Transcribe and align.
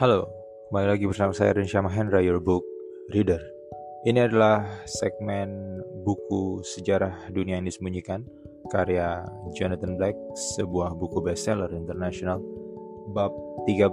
Halo, 0.00 0.24
kembali 0.72 0.96
lagi 0.96 1.04
bersama 1.04 1.28
saya 1.36 1.52
Rinsya 1.52 1.84
Mahendra, 1.84 2.24
your 2.24 2.40
book 2.40 2.64
reader. 3.12 3.36
Ini 4.08 4.32
adalah 4.32 4.64
segmen 4.88 5.76
buku 6.08 6.64
sejarah 6.64 7.28
dunia 7.28 7.60
yang 7.60 7.68
disembunyikan, 7.68 8.24
karya 8.72 9.20
Jonathan 9.52 10.00
Black, 10.00 10.16
sebuah 10.56 10.96
buku 10.96 11.20
bestseller 11.20 11.68
internasional, 11.76 12.40
bab 13.12 13.28
13, 13.68 13.92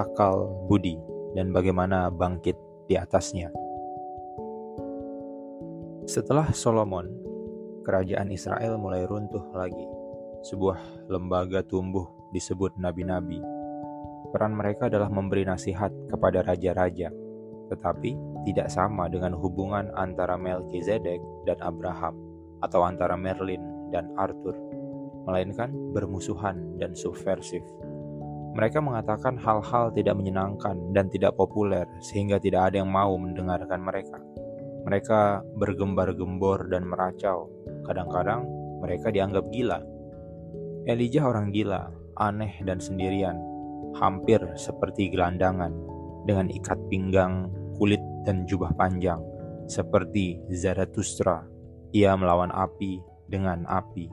Akal 0.00 0.48
Budi, 0.72 0.96
dan 1.36 1.52
bagaimana 1.52 2.08
bangkit 2.08 2.56
di 2.88 2.96
atasnya. 2.96 3.52
Setelah 6.08 6.48
Solomon, 6.56 7.12
kerajaan 7.84 8.32
Israel 8.32 8.80
mulai 8.80 9.04
runtuh 9.04 9.52
lagi. 9.52 9.84
Sebuah 10.48 11.12
lembaga 11.12 11.60
tumbuh 11.60 12.08
disebut 12.32 12.80
nabi-nabi 12.80 13.53
peran 14.34 14.58
mereka 14.58 14.90
adalah 14.90 15.06
memberi 15.06 15.46
nasihat 15.46 15.94
kepada 16.10 16.42
raja-raja, 16.42 17.14
tetapi 17.70 18.18
tidak 18.42 18.66
sama 18.66 19.06
dengan 19.06 19.38
hubungan 19.38 19.94
antara 19.94 20.34
Melchizedek 20.34 21.22
dan 21.46 21.54
Abraham 21.62 22.18
atau 22.58 22.82
antara 22.82 23.14
Merlin 23.14 23.62
dan 23.94 24.10
Arthur, 24.18 24.58
melainkan 25.22 25.70
bermusuhan 25.94 26.82
dan 26.82 26.98
subversif. 26.98 27.62
Mereka 28.58 28.82
mengatakan 28.82 29.38
hal-hal 29.38 29.94
tidak 29.94 30.18
menyenangkan 30.18 30.78
dan 30.90 31.06
tidak 31.14 31.38
populer 31.38 31.86
sehingga 32.02 32.42
tidak 32.42 32.70
ada 32.70 32.82
yang 32.82 32.90
mau 32.90 33.14
mendengarkan 33.14 33.82
mereka. 33.86 34.18
Mereka 34.82 35.46
bergembar-gembor 35.58 36.70
dan 36.70 36.86
meracau. 36.86 37.50
Kadang-kadang 37.86 38.46
mereka 38.82 39.10
dianggap 39.10 39.46
gila. 39.50 39.78
Elijah 40.86 41.24
orang 41.24 41.50
gila, 41.50 41.88
aneh 42.20 42.60
dan 42.62 42.78
sendirian, 42.78 43.53
hampir 43.98 44.40
seperti 44.58 45.10
gelandangan 45.10 45.70
dengan 46.24 46.48
ikat 46.50 46.78
pinggang, 46.88 47.52
kulit, 47.76 48.00
dan 48.24 48.48
jubah 48.48 48.72
panjang, 48.74 49.20
seperti 49.68 50.40
Zarathustra. 50.48 51.44
Ia 51.94 52.16
melawan 52.18 52.50
api 52.50 52.98
dengan 53.28 53.62
api. 53.68 54.10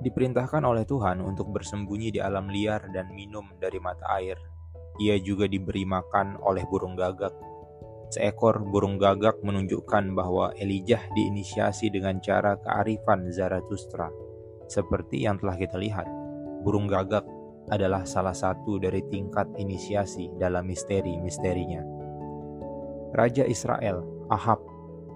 Diperintahkan 0.00 0.64
oleh 0.64 0.84
Tuhan 0.84 1.20
untuk 1.24 1.52
bersembunyi 1.52 2.12
di 2.12 2.20
alam 2.20 2.48
liar 2.48 2.88
dan 2.92 3.12
minum 3.12 3.46
dari 3.60 3.76
mata 3.80 4.04
air. 4.16 4.36
Ia 5.00 5.16
juga 5.20 5.48
diberi 5.48 5.84
makan 5.88 6.40
oleh 6.40 6.64
burung 6.68 6.96
gagak. 6.96 7.32
Seekor 8.10 8.64
burung 8.66 8.98
gagak 8.98 9.38
menunjukkan 9.40 10.12
bahwa 10.12 10.50
Elijah 10.58 11.00
diinisiasi 11.14 11.94
dengan 11.94 12.18
cara 12.18 12.58
kearifan 12.58 13.30
Zarathustra, 13.30 14.10
seperti 14.66 15.24
yang 15.24 15.38
telah 15.38 15.56
kita 15.56 15.78
lihat. 15.78 16.08
Burung 16.66 16.90
gagak 16.90 17.24
adalah 17.70 18.02
salah 18.02 18.34
satu 18.34 18.82
dari 18.82 19.00
tingkat 19.06 19.46
inisiasi 19.56 20.34
dalam 20.36 20.66
misteri-misterinya. 20.66 21.82
Raja 23.14 23.46
Israel, 23.46 24.02
Ahab, 24.30 24.58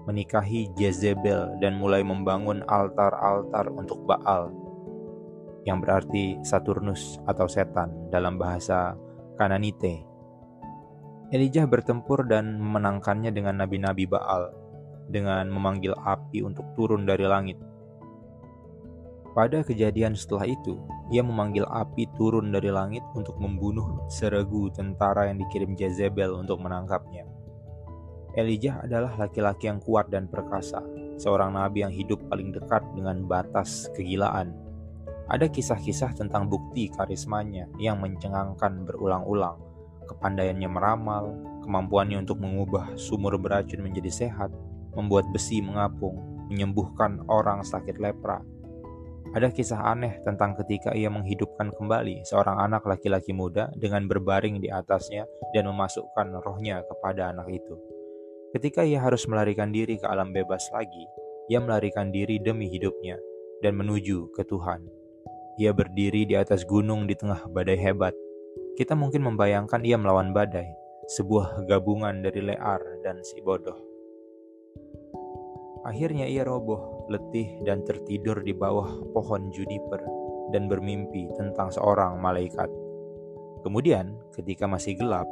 menikahi 0.07 0.71
Jezebel 0.75 1.59
dan 1.59 1.75
mulai 1.79 2.01
membangun 2.01 2.63
altar-altar 2.67 3.71
untuk 3.71 4.03
Baal, 4.07 4.51
yang 5.67 5.83
berarti 5.83 6.39
Saturnus 6.43 7.19
atau 7.27 7.47
setan 7.47 8.11
dalam 8.11 8.39
bahasa 8.39 8.95
Kananite. 9.35 10.03
Elijah 11.33 11.65
bertempur 11.65 12.23
dan 12.29 12.61
memenangkannya 12.61 13.33
dengan 13.35 13.59
nabi-nabi 13.59 14.07
Baal, 14.07 14.51
dengan 15.11 15.51
memanggil 15.51 15.93
api 15.93 16.41
untuk 16.41 16.65
turun 16.77 17.03
dari 17.03 17.25
langit 17.27 17.57
pada 19.35 19.67
kejadian 19.67 20.15
setelah 20.15 20.47
itu, 20.47 20.79
ia 21.13 21.21
memanggil 21.21 21.69
api 21.69 22.09
turun 22.17 22.49
dari 22.49 22.73
langit 22.73 23.05
untuk 23.13 23.37
membunuh 23.37 24.09
seregu 24.09 24.73
tentara 24.73 25.29
yang 25.29 25.37
dikirim 25.37 25.77
Jezebel 25.77 26.33
untuk 26.33 26.57
menangkapnya. 26.61 27.29
Elijah 28.35 28.83
adalah 28.83 29.15
laki-laki 29.15 29.71
yang 29.71 29.79
kuat 29.79 30.11
dan 30.11 30.27
perkasa, 30.27 30.83
seorang 31.15 31.55
nabi 31.55 31.87
yang 31.87 31.93
hidup 31.93 32.19
paling 32.27 32.51
dekat 32.51 32.83
dengan 32.91 33.23
batas 33.23 33.87
kegilaan. 33.95 34.51
Ada 35.31 35.47
kisah-kisah 35.49 36.13
tentang 36.13 36.51
bukti 36.51 36.91
karismanya 36.91 37.65
yang 37.79 37.97
mencengangkan 38.03 38.83
berulang-ulang, 38.83 39.57
kepandaiannya 40.05 40.69
meramal, 40.69 41.33
kemampuannya 41.63 42.21
untuk 42.21 42.37
mengubah 42.43 42.93
sumur 42.99 43.39
beracun 43.39 43.81
menjadi 43.81 44.11
sehat, 44.11 44.51
membuat 44.93 45.25
besi 45.33 45.63
mengapung, 45.63 46.45
menyembuhkan 46.51 47.25
orang 47.25 47.65
sakit 47.65 47.97
lepra, 47.97 48.43
ada 49.35 49.51
kisah 49.51 49.91
aneh 49.91 50.23
tentang 50.23 50.55
ketika 50.55 50.95
ia 50.95 51.11
menghidupkan 51.11 51.67
kembali 51.75 52.23
seorang 52.23 52.55
anak 52.55 52.87
laki-laki 52.87 53.35
muda 53.35 53.67
dengan 53.75 54.07
berbaring 54.07 54.63
di 54.63 54.71
atasnya 54.71 55.27
dan 55.51 55.67
memasukkan 55.67 56.39
rohnya 56.39 56.79
kepada 56.87 57.35
anak 57.35 57.51
itu. 57.51 57.75
Ketika 58.55 58.87
ia 58.87 59.03
harus 59.03 59.27
melarikan 59.27 59.75
diri 59.75 59.99
ke 59.99 60.07
alam 60.07 60.31
bebas 60.31 60.63
lagi, 60.71 61.03
ia 61.51 61.59
melarikan 61.59 62.15
diri 62.15 62.39
demi 62.39 62.71
hidupnya 62.71 63.19
dan 63.59 63.75
menuju 63.75 64.31
ke 64.31 64.47
Tuhan. 64.47 64.87
Ia 65.59 65.75
berdiri 65.75 66.23
di 66.23 66.39
atas 66.39 66.63
gunung 66.63 67.03
di 67.03 67.19
tengah 67.19 67.51
badai 67.51 67.75
hebat. 67.75 68.15
Kita 68.79 68.95
mungkin 68.95 69.27
membayangkan 69.27 69.83
ia 69.83 69.99
melawan 69.99 70.31
badai, 70.31 70.71
sebuah 71.11 71.67
gabungan 71.67 72.23
dari 72.23 72.39
lear 72.39 73.03
dan 73.03 73.19
si 73.19 73.43
bodoh. 73.43 73.75
Akhirnya 75.83 76.23
ia 76.23 76.47
roboh, 76.47 76.94
letih, 77.07 77.61
dan 77.65 77.85
tertidur 77.85 78.41
di 78.41 78.53
bawah 78.53 79.03
pohon 79.13 79.49
juniper 79.53 80.01
dan 80.53 80.69
bermimpi 80.69 81.29
tentang 81.33 81.73
seorang 81.73 82.21
malaikat. 82.21 82.69
Kemudian, 83.65 84.13
ketika 84.33 84.69
masih 84.69 84.93
gelap, 84.93 85.25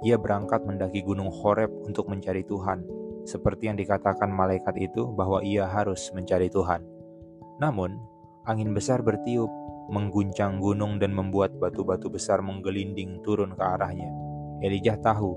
ia 0.00 0.16
berangkat 0.16 0.64
mendaki 0.64 1.04
gunung 1.04 1.28
Horeb 1.28 1.68
untuk 1.84 2.08
mencari 2.08 2.44
Tuhan, 2.44 2.84
seperti 3.28 3.68
yang 3.68 3.76
dikatakan 3.76 4.32
malaikat 4.32 4.76
itu 4.80 5.12
bahwa 5.12 5.44
ia 5.44 5.68
harus 5.68 6.12
mencari 6.16 6.48
Tuhan. 6.48 6.80
Namun, 7.60 7.96
angin 8.48 8.72
besar 8.72 9.04
bertiup, 9.04 9.48
mengguncang 9.92 10.64
gunung 10.64 10.96
dan 10.96 11.12
membuat 11.12 11.52
batu-batu 11.60 12.08
besar 12.08 12.40
menggelinding 12.40 13.20
turun 13.20 13.52
ke 13.52 13.60
arahnya. 13.60 14.08
Elijah 14.64 14.96
tahu 14.96 15.36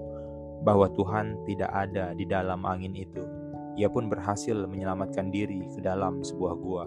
bahwa 0.64 0.88
Tuhan 0.96 1.44
tidak 1.44 1.68
ada 1.68 2.16
di 2.16 2.24
dalam 2.24 2.64
angin 2.64 2.96
itu 2.96 3.37
ia 3.78 3.88
pun 3.88 4.10
berhasil 4.10 4.58
menyelamatkan 4.66 5.30
diri 5.30 5.62
ke 5.70 5.80
dalam 5.86 6.26
sebuah 6.26 6.54
gua. 6.58 6.84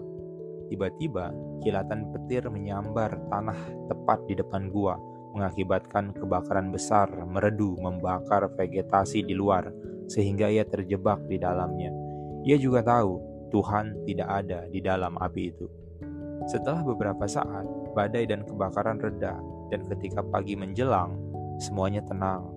Tiba-tiba, 0.67 1.31
kilatan 1.63 2.11
petir 2.11 2.47
menyambar 2.51 3.15
tanah 3.31 3.59
tepat 3.87 4.27
di 4.27 4.35
depan 4.35 4.67
gua, 4.67 4.99
mengakibatkan 5.31 6.11
kebakaran 6.11 6.75
besar 6.75 7.07
meredu 7.23 7.79
membakar 7.79 8.51
vegetasi 8.59 9.23
di 9.23 9.31
luar, 9.31 9.71
sehingga 10.11 10.51
ia 10.51 10.67
terjebak 10.67 11.23
di 11.31 11.39
dalamnya. 11.39 11.91
Ia 12.43 12.59
juga 12.59 12.83
tahu 12.83 13.19
Tuhan 13.51 14.03
tidak 14.03 14.27
ada 14.27 14.67
di 14.67 14.83
dalam 14.83 15.15
api 15.15 15.41
itu. 15.47 15.67
Setelah 16.47 16.83
beberapa 16.83 17.23
saat, 17.27 17.63
badai 17.95 18.27
dan 18.27 18.43
kebakaran 18.43 18.99
reda, 18.99 19.39
dan 19.71 19.87
ketika 19.87 20.19
pagi 20.23 20.59
menjelang, 20.59 21.15
semuanya 21.61 22.03
tenang. 22.03 22.47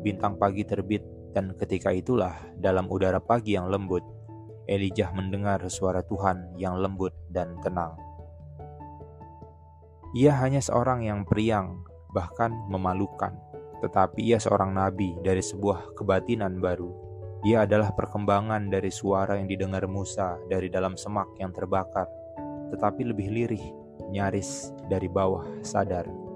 Bintang 0.00 0.38
pagi 0.38 0.62
terbit 0.62 1.02
dan 1.36 1.52
ketika 1.56 1.92
itulah, 1.92 2.36
dalam 2.56 2.88
udara 2.88 3.20
pagi 3.20 3.54
yang 3.56 3.68
lembut, 3.68 4.04
Elijah 4.68 5.08
mendengar 5.16 5.64
suara 5.72 6.04
Tuhan 6.04 6.56
yang 6.60 6.76
lembut 6.76 7.16
dan 7.32 7.56
tenang. 7.64 7.96
Ia 10.12 10.32
hanya 10.40 10.60
seorang 10.60 11.04
yang 11.04 11.24
periang, 11.24 11.84
bahkan 12.12 12.52
memalukan, 12.68 13.32
tetapi 13.80 14.24
ia 14.24 14.40
seorang 14.40 14.72
nabi 14.72 15.16
dari 15.24 15.40
sebuah 15.40 15.96
kebatinan 15.96 16.60
baru. 16.60 16.92
Ia 17.48 17.64
adalah 17.64 17.94
perkembangan 17.94 18.68
dari 18.68 18.90
suara 18.90 19.38
yang 19.38 19.46
didengar 19.46 19.86
Musa 19.86 20.36
dari 20.50 20.68
dalam 20.68 20.98
semak 20.98 21.28
yang 21.40 21.54
terbakar, 21.54 22.08
tetapi 22.74 23.08
lebih 23.08 23.28
lirih, 23.30 23.64
nyaris 24.10 24.72
dari 24.88 25.06
bawah 25.06 25.44
sadar. 25.64 26.27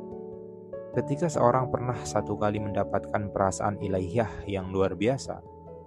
Ketika 0.93 1.25
seorang 1.25 1.73
pernah 1.73 1.97
satu 2.05 2.37
kali 2.37 2.61
mendapatkan 2.61 3.33
perasaan 3.33 3.81
ilahiyah 3.81 4.45
yang 4.45 4.69
luar 4.69 4.93
biasa, 4.93 5.41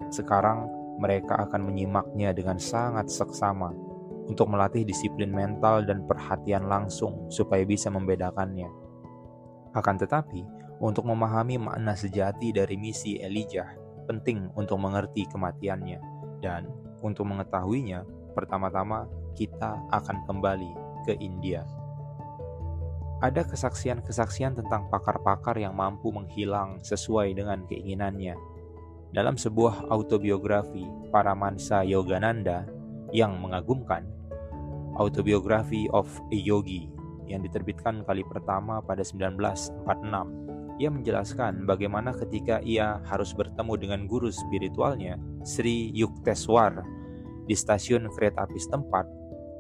sekarang 0.10 0.66
mereka 0.98 1.46
akan 1.46 1.62
menyimaknya 1.70 2.34
dengan 2.34 2.58
sangat 2.58 3.14
seksama 3.14 3.70
untuk 4.26 4.50
melatih 4.50 4.82
disiplin 4.82 5.30
mental 5.30 5.86
dan 5.86 6.10
perhatian 6.10 6.66
langsung 6.66 7.30
supaya 7.30 7.62
bisa 7.70 7.94
membedakannya. 7.94 8.66
Akan 9.78 10.02
tetapi, 10.02 10.42
untuk 10.82 11.06
memahami 11.06 11.62
makna 11.62 11.94
sejati 11.94 12.50
dari 12.50 12.74
misi 12.74 13.22
Elijah, 13.22 13.78
penting 14.10 14.50
untuk 14.58 14.82
mengerti 14.82 15.30
kematiannya, 15.30 16.02
dan 16.42 16.66
untuk 17.06 17.30
mengetahuinya, 17.30 18.02
pertama-tama 18.34 19.06
kita 19.38 19.78
akan 19.94 20.26
kembali 20.26 20.72
ke 21.06 21.14
India 21.22 21.62
ada 23.26 23.42
kesaksian-kesaksian 23.42 24.54
tentang 24.54 24.86
pakar-pakar 24.94 25.58
yang 25.58 25.74
mampu 25.74 26.14
menghilang 26.14 26.78
sesuai 26.86 27.34
dengan 27.34 27.66
keinginannya. 27.66 28.38
Dalam 29.10 29.34
sebuah 29.34 29.90
autobiografi 29.90 30.86
Paramansa 31.10 31.82
Yogananda 31.82 32.70
yang 33.10 33.42
mengagumkan, 33.42 34.06
Autobiography 34.96 35.90
of 35.92 36.08
a 36.30 36.38
Yogi, 36.38 36.88
yang 37.26 37.42
diterbitkan 37.42 38.06
kali 38.06 38.22
pertama 38.24 38.80
pada 38.86 39.02
1946. 39.02 40.78
Ia 40.78 40.90
menjelaskan 40.92 41.66
bagaimana 41.66 42.14
ketika 42.14 42.62
ia 42.62 43.02
harus 43.10 43.34
bertemu 43.34 43.74
dengan 43.80 44.02
guru 44.06 44.30
spiritualnya, 44.30 45.18
Sri 45.42 45.90
Yukteswar, 45.96 46.84
di 47.50 47.56
stasiun 47.58 48.08
kereta 48.14 48.46
api 48.46 48.60
setempat, 48.60 49.08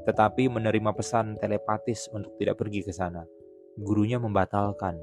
tetapi 0.05 0.51
menerima 0.51 0.91
pesan 0.93 1.39
telepatis 1.41 2.11
untuk 2.13 2.35
tidak 2.37 2.59
pergi 2.61 2.85
ke 2.85 2.93
sana. 2.93 3.25
Gurunya 3.75 4.15
membatalkan. 4.15 4.95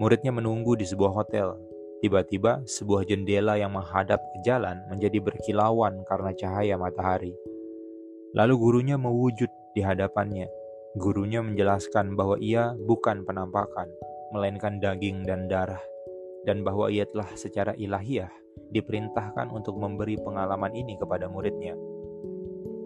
Muridnya 0.00 0.32
menunggu 0.32 0.80
di 0.80 0.88
sebuah 0.88 1.12
hotel. 1.12 1.60
Tiba-tiba, 2.00 2.64
sebuah 2.64 3.04
jendela 3.04 3.60
yang 3.60 3.76
menghadap 3.76 4.16
ke 4.16 4.38
jalan 4.48 4.80
menjadi 4.88 5.20
berkilauan 5.20 6.00
karena 6.08 6.32
cahaya 6.32 6.80
matahari. 6.80 7.36
Lalu 8.32 8.54
gurunya 8.56 8.96
mewujud 8.96 9.52
di 9.76 9.84
hadapannya. 9.84 10.48
Gurunya 10.96 11.44
menjelaskan 11.44 12.16
bahwa 12.16 12.40
ia 12.40 12.72
bukan 12.72 13.28
penampakan, 13.28 13.92
melainkan 14.32 14.80
daging 14.80 15.28
dan 15.28 15.44
darah, 15.52 15.84
dan 16.48 16.64
bahwa 16.64 16.88
ia 16.88 17.04
telah 17.04 17.28
secara 17.36 17.76
ilahiyah 17.76 18.32
diperintahkan 18.72 19.52
untuk 19.52 19.76
memberi 19.76 20.16
pengalaman 20.16 20.72
ini 20.72 20.96
kepada 20.96 21.28
muridnya. 21.28 21.76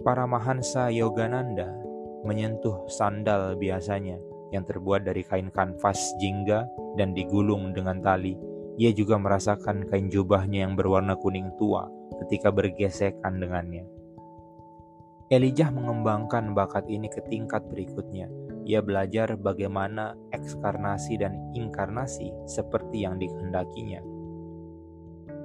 Para 0.02 0.26
Mahansa 0.26 0.90
Yogananda 0.90 1.70
menyentuh 2.26 2.90
sandal 2.90 3.54
biasanya 3.54 4.18
yang 4.54 4.62
terbuat 4.62 5.06
dari 5.06 5.26
kain 5.26 5.50
kanvas 5.50 6.14
jingga 6.18 6.66
dan 6.94 7.14
digulung 7.16 7.74
dengan 7.74 7.98
tali. 8.02 8.38
Ia 8.76 8.92
juga 8.92 9.16
merasakan 9.16 9.88
kain 9.88 10.12
jubahnya 10.12 10.68
yang 10.68 10.76
berwarna 10.76 11.16
kuning 11.16 11.48
tua 11.56 11.88
ketika 12.24 12.52
bergesekan 12.52 13.40
dengannya. 13.40 13.88
Elijah 15.26 15.74
mengembangkan 15.74 16.54
bakat 16.54 16.86
ini 16.86 17.10
ke 17.10 17.18
tingkat 17.26 17.66
berikutnya. 17.66 18.30
Ia 18.62 18.78
belajar 18.78 19.34
bagaimana 19.34 20.14
ekskarnasi 20.30 21.18
dan 21.18 21.50
inkarnasi 21.50 22.30
seperti 22.46 23.02
yang 23.02 23.18
dikehendakinya. 23.18 24.02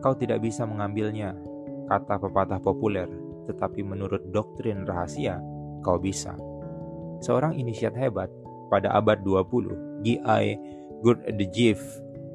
Kau 0.01 0.13
tidak 0.17 0.45
bisa 0.45 0.65
mengambilnya, 0.69 1.33
kata 1.89 2.17
pepatah 2.17 2.61
populer, 2.61 3.09
tetapi 3.49 3.81
menurut 3.81 4.21
doktrin 4.29 4.85
rahasia, 4.85 5.41
kau 5.81 5.97
bisa. 5.97 6.33
Seorang 7.21 7.57
inisiat 7.57 7.93
hebat 7.93 8.29
pada 8.71 8.95
abad 8.95 9.19
20, 9.19 10.07
G.I. 10.07 10.45
Gurdjieff 11.03 11.83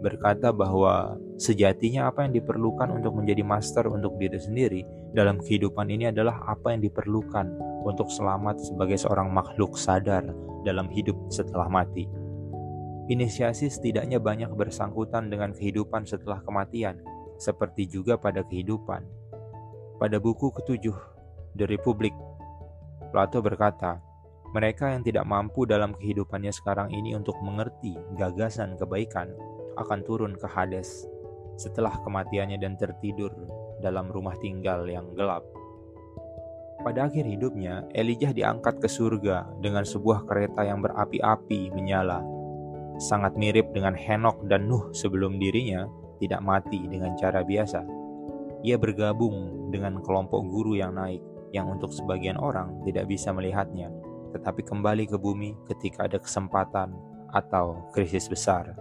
berkata 0.04 0.52
bahwa 0.52 1.16
sejatinya 1.40 2.12
apa 2.12 2.28
yang 2.28 2.36
diperlukan 2.36 2.92
untuk 3.00 3.16
menjadi 3.16 3.40
master 3.40 3.88
untuk 3.88 4.20
diri 4.20 4.36
sendiri 4.36 4.80
dalam 5.16 5.40
kehidupan 5.40 5.88
ini 5.88 6.12
adalah 6.12 6.44
apa 6.44 6.76
yang 6.76 6.84
diperlukan 6.84 7.48
untuk 7.88 8.12
selamat 8.12 8.60
sebagai 8.60 9.00
seorang 9.00 9.32
makhluk 9.32 9.80
sadar 9.80 10.28
dalam 10.68 10.92
hidup 10.92 11.16
setelah 11.32 11.70
mati. 11.72 12.04
Inisiasi 13.06 13.70
setidaknya 13.70 14.18
banyak 14.18 14.50
bersangkutan 14.52 15.30
dengan 15.30 15.54
kehidupan 15.54 16.04
setelah 16.04 16.42
kematian, 16.42 16.98
seperti 17.38 17.86
juga 17.86 18.18
pada 18.18 18.42
kehidupan. 18.42 19.06
Pada 19.96 20.18
buku 20.18 20.50
ketujuh, 20.50 20.96
The 21.54 21.64
Republic, 21.70 22.12
Plato 23.14 23.38
berkata, 23.40 24.02
mereka 24.54 24.94
yang 24.94 25.02
tidak 25.02 25.26
mampu 25.26 25.66
dalam 25.66 25.96
kehidupannya 25.98 26.54
sekarang 26.54 26.92
ini 26.94 27.18
untuk 27.18 27.34
mengerti 27.42 27.98
gagasan 28.14 28.78
kebaikan 28.78 29.34
akan 29.76 30.00
turun 30.06 30.32
ke 30.38 30.46
Hades 30.46 31.06
setelah 31.56 31.96
kematiannya 32.04 32.60
dan 32.60 32.76
tertidur 32.76 33.32
dalam 33.80 34.12
rumah 34.12 34.36
tinggal 34.38 34.84
yang 34.86 35.08
gelap. 35.16 35.42
Pada 36.84 37.10
akhir 37.10 37.26
hidupnya, 37.26 37.82
Elijah 37.96 38.30
diangkat 38.30 38.78
ke 38.78 38.86
surga 38.86 39.48
dengan 39.58 39.82
sebuah 39.82 40.28
kereta 40.28 40.62
yang 40.62 40.84
berapi-api 40.84 41.74
menyala. 41.74 42.22
Sangat 43.02 43.34
mirip 43.34 43.74
dengan 43.74 43.96
Henok 43.96 44.46
dan 44.46 44.70
Nuh 44.70 44.94
sebelum 44.94 45.40
dirinya 45.40 45.88
tidak 46.22 46.40
mati 46.44 46.86
dengan 46.86 47.18
cara 47.18 47.42
biasa. 47.42 47.82
Ia 48.62 48.76
bergabung 48.78 49.68
dengan 49.74 50.00
kelompok 50.00 50.46
guru 50.46 50.78
yang 50.78 50.94
naik, 50.94 51.20
yang 51.50 51.68
untuk 51.68 51.90
sebagian 51.90 52.38
orang 52.38 52.78
tidak 52.86 53.08
bisa 53.10 53.34
melihatnya, 53.34 53.90
tetapi 54.36 54.60
kembali 54.60 55.08
ke 55.08 55.16
bumi 55.16 55.56
ketika 55.64 56.04
ada 56.04 56.20
kesempatan 56.20 56.92
atau 57.32 57.88
krisis 57.96 58.28
besar. 58.28 58.76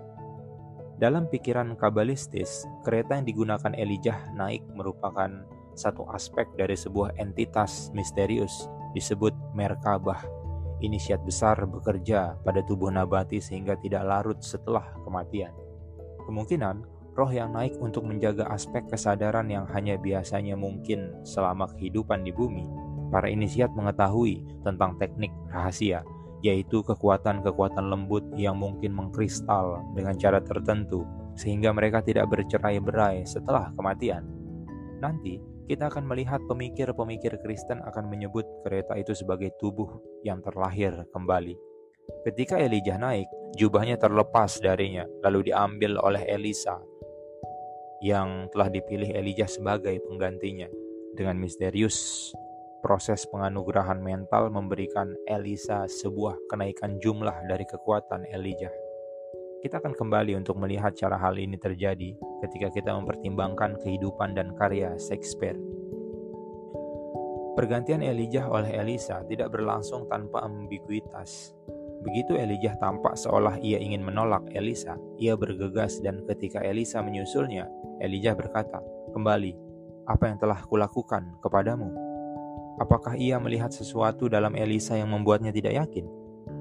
Dalam 0.95 1.27
pikiran 1.27 1.75
kabalistis, 1.75 2.63
kereta 2.83 3.19
yang 3.19 3.27
digunakan 3.27 3.71
Elijah 3.75 4.31
naik 4.35 4.63
merupakan 4.71 5.27
satu 5.75 6.07
aspek 6.11 6.47
dari 6.55 6.75
sebuah 6.75 7.19
entitas 7.19 7.91
misterius 7.91 8.71
disebut 8.95 9.35
Merkabah. 9.51 10.23
Inisiat 10.79 11.23
besar 11.23 11.67
bekerja 11.67 12.39
pada 12.43 12.63
tubuh 12.63 12.91
nabati 12.91 13.43
sehingga 13.43 13.75
tidak 13.79 14.07
larut 14.07 14.39
setelah 14.39 14.95
kematian. 15.03 15.51
Kemungkinan 16.23 16.83
roh 17.15 17.31
yang 17.31 17.55
naik 17.55 17.75
untuk 17.79 18.03
menjaga 18.07 18.47
aspek 18.51 18.83
kesadaran 18.87 19.47
yang 19.47 19.67
hanya 19.71 19.95
biasanya 19.95 20.55
mungkin 20.59 21.11
selama 21.27 21.71
kehidupan 21.75 22.23
di 22.27 22.31
bumi. 22.35 22.84
Para 23.13 23.29
inisiat 23.29 23.71
mengetahui 23.73 24.41
tentang 24.65 24.97
teknik 24.97 25.31
rahasia 25.49 26.05
yaitu 26.45 26.85
kekuatan-kekuatan 26.85 27.89
lembut 27.89 28.21
yang 28.37 28.61
mungkin 28.61 28.93
mengkristal 28.93 29.81
dengan 29.97 30.13
cara 30.13 30.37
tertentu, 30.37 31.01
sehingga 31.33 31.73
mereka 31.73 32.05
tidak 32.05 32.29
bercerai-berai 32.29 33.25
setelah 33.25 33.73
kematian. 33.73 34.29
Nanti, 35.01 35.41
kita 35.65 35.89
akan 35.89 36.05
melihat 36.05 36.45
pemikir-pemikir 36.45 37.41
Kristen 37.41 37.81
akan 37.81 38.05
menyebut 38.13 38.45
kereta 38.61 38.93
itu 38.93 39.17
sebagai 39.17 39.57
tubuh 39.57 39.89
yang 40.21 40.37
terlahir 40.45 40.93
kembali. 41.09 41.57
Ketika 42.21 42.61
Elijah 42.61 43.01
naik, 43.01 43.25
jubahnya 43.57 43.97
terlepas 43.97 44.61
darinya, 44.61 45.09
lalu 45.25 45.49
diambil 45.49 45.97
oleh 45.97 46.21
Elisa, 46.29 46.77
yang 48.05 48.45
telah 48.53 48.69
dipilih 48.69 49.09
Elijah 49.17 49.49
sebagai 49.49 49.97
penggantinya. 50.05 50.69
Dengan 51.17 51.41
misterius, 51.41 52.29
proses 52.85 53.25
penganugerahan 53.33 53.97
mental 53.97 54.53
memberikan 54.53 55.09
Elisa 55.25 55.89
sebuah 55.89 56.37
kenaikan 56.45 57.01
jumlah 57.01 57.49
dari 57.49 57.65
kekuatan 57.65 58.29
Elijah. 58.29 58.69
Kita 59.65 59.81
akan 59.81 59.97
kembali 59.97 60.37
untuk 60.37 60.61
melihat 60.61 60.93
cara 60.93 61.17
hal 61.17 61.33
ini 61.41 61.57
terjadi 61.57 62.13
ketika 62.45 62.69
kita 62.69 62.93
mempertimbangkan 62.93 63.81
kehidupan 63.81 64.37
dan 64.37 64.53
karya 64.53 64.93
Shakespeare. 65.01 65.57
Pergantian 67.57 68.05
Elijah 68.05 68.45
oleh 68.53 68.77
Elisa 68.77 69.25
tidak 69.25 69.57
berlangsung 69.57 70.05
tanpa 70.05 70.45
ambiguitas. 70.45 71.57
Begitu 72.05 72.37
Elijah 72.37 72.77
tampak 72.77 73.17
seolah 73.17 73.57
ia 73.65 73.81
ingin 73.81 74.05
menolak 74.05 74.45
Elisa, 74.53 74.93
ia 75.17 75.33
bergegas 75.33 76.05
dan 76.05 76.21
ketika 76.29 76.61
Elisa 76.61 77.01
menyusulnya, 77.01 77.65
Elijah 77.97 78.37
berkata, 78.37 78.77
"Kembali, 79.09 79.57
apa 80.05 80.29
yang 80.29 80.37
telah 80.37 80.61
kulakukan 80.69 81.41
kepadamu?" 81.41 82.14
Apakah 82.75 83.15
ia 83.15 83.39
melihat 83.39 83.71
sesuatu 83.71 84.27
dalam 84.27 84.51
Elisa 84.55 84.99
yang 84.99 85.15
membuatnya 85.15 85.55
tidak 85.55 85.79
yakin? 85.79 86.05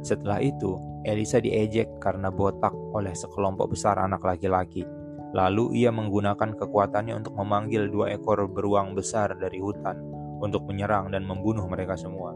Setelah 0.04 0.38
itu, 0.38 0.78
Elisa 1.02 1.42
diejek 1.42 1.98
karena 1.98 2.30
botak 2.30 2.72
oleh 2.94 3.10
sekelompok 3.12 3.74
besar 3.74 3.98
anak 3.98 4.22
laki-laki. 4.22 4.86
Lalu 5.34 5.82
ia 5.82 5.90
menggunakan 5.90 6.54
kekuatannya 6.54 7.18
untuk 7.18 7.34
memanggil 7.34 7.90
dua 7.90 8.14
ekor 8.14 8.46
beruang 8.46 8.94
besar 8.94 9.34
dari 9.34 9.58
hutan 9.58 9.98
untuk 10.38 10.62
menyerang 10.70 11.10
dan 11.10 11.26
membunuh 11.26 11.66
mereka 11.66 11.98
semua. 11.98 12.30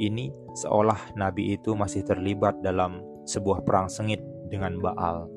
Ini 0.00 0.32
seolah 0.56 1.12
nabi 1.20 1.60
itu 1.60 1.76
masih 1.76 2.00
terlibat 2.08 2.64
dalam 2.64 3.04
sebuah 3.28 3.60
perang 3.68 3.92
sengit 3.92 4.24
dengan 4.48 4.80
Baal. 4.80 5.28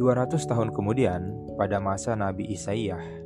200 0.00 0.40
tahun 0.48 0.72
kemudian, 0.72 1.28
pada 1.60 1.76
masa 1.76 2.16
Nabi 2.16 2.48
Isaiyah, 2.48 3.19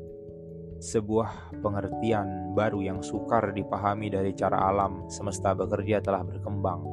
sebuah 0.85 1.57
pengertian 1.65 2.53
baru 2.53 2.85
yang 2.85 3.01
sukar 3.01 3.57
dipahami 3.57 4.13
dari 4.13 4.37
cara 4.37 4.69
alam 4.69 5.09
semesta 5.09 5.57
bekerja 5.57 6.05
telah 6.05 6.21
berkembang. 6.21 6.85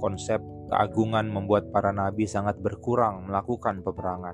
Konsep 0.00 0.40
keagungan 0.72 1.28
membuat 1.28 1.68
para 1.68 1.92
nabi 1.92 2.24
sangat 2.24 2.56
berkurang 2.56 3.28
melakukan 3.28 3.84
peperangan. 3.84 4.32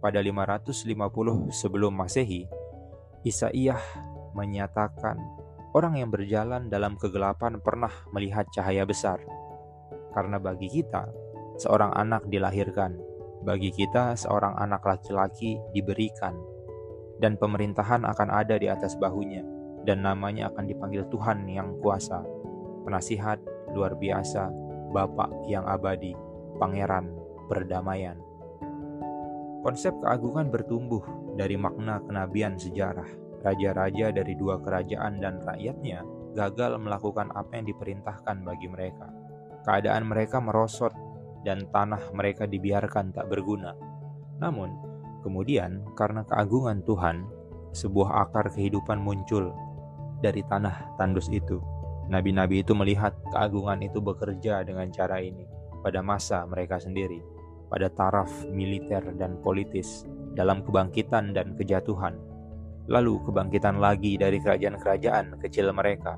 Pada 0.00 0.24
550 0.24 1.52
sebelum 1.52 1.92
Masehi, 1.92 2.48
Isaiyah 3.26 3.82
menyatakan 4.32 5.20
orang 5.76 6.00
yang 6.00 6.08
berjalan 6.08 6.72
dalam 6.72 6.96
kegelapan 6.96 7.60
pernah 7.60 7.92
melihat 8.16 8.48
cahaya 8.48 8.88
besar. 8.88 9.20
Karena 10.16 10.40
bagi 10.40 10.72
kita, 10.72 11.04
seorang 11.60 11.92
anak 11.92 12.24
dilahirkan. 12.32 12.96
Bagi 13.44 13.74
kita, 13.74 14.16
seorang 14.16 14.56
anak 14.56 14.82
laki-laki 14.86 15.58
diberikan 15.74 16.57
dan 17.18 17.38
pemerintahan 17.38 18.06
akan 18.06 18.28
ada 18.30 18.58
di 18.58 18.70
atas 18.70 18.94
bahunya, 18.98 19.42
dan 19.86 20.02
namanya 20.02 20.50
akan 20.50 20.64
dipanggil 20.66 21.06
Tuhan 21.10 21.46
yang 21.50 21.78
kuasa, 21.82 22.22
penasihat 22.86 23.38
luar 23.74 23.94
biasa, 23.98 24.50
Bapak 24.88 25.28
yang 25.50 25.68
abadi, 25.68 26.16
Pangeran 26.56 27.12
perdamaian. 27.46 28.16
Konsep 29.62 29.92
keagungan 30.00 30.48
bertumbuh 30.48 31.02
dari 31.34 31.58
makna 31.58 32.00
kenabian 32.02 32.56
sejarah. 32.56 33.06
Raja-raja 33.38 34.10
dari 34.10 34.34
dua 34.34 34.58
kerajaan 34.58 35.22
dan 35.22 35.38
rakyatnya 35.46 36.02
gagal 36.34 36.74
melakukan 36.82 37.30
apa 37.38 37.58
yang 37.58 37.66
diperintahkan 37.70 38.42
bagi 38.42 38.66
mereka. 38.66 39.06
keadaan 39.68 40.08
mereka 40.08 40.40
merosot 40.40 40.96
dan 41.44 41.68
tanah 41.68 42.00
mereka 42.16 42.48
dibiarkan 42.48 43.12
tak 43.12 43.28
berguna. 43.28 43.76
Namun, 44.40 44.87
kemudian 45.22 45.84
karena 45.98 46.24
keagungan 46.26 46.82
Tuhan, 46.86 47.26
sebuah 47.72 48.28
akar 48.28 48.50
kehidupan 48.52 48.98
muncul 49.00 49.52
dari 50.24 50.42
tanah 50.46 50.98
tandus 50.98 51.30
itu. 51.30 51.62
Nabi-nabi 52.08 52.64
itu 52.64 52.72
melihat 52.72 53.12
keagungan 53.30 53.84
itu 53.84 54.00
bekerja 54.00 54.64
dengan 54.64 54.88
cara 54.88 55.20
ini 55.20 55.44
pada 55.84 56.00
masa 56.00 56.42
mereka 56.48 56.80
sendiri, 56.80 57.20
pada 57.68 57.92
taraf 57.92 58.32
militer 58.48 59.04
dan 59.20 59.36
politis, 59.44 60.08
dalam 60.32 60.64
kebangkitan 60.64 61.36
dan 61.36 61.54
kejatuhan. 61.54 62.16
Lalu 62.88 63.20
kebangkitan 63.28 63.76
lagi 63.76 64.16
dari 64.16 64.40
kerajaan-kerajaan 64.40 65.36
kecil 65.44 65.68
mereka. 65.76 66.16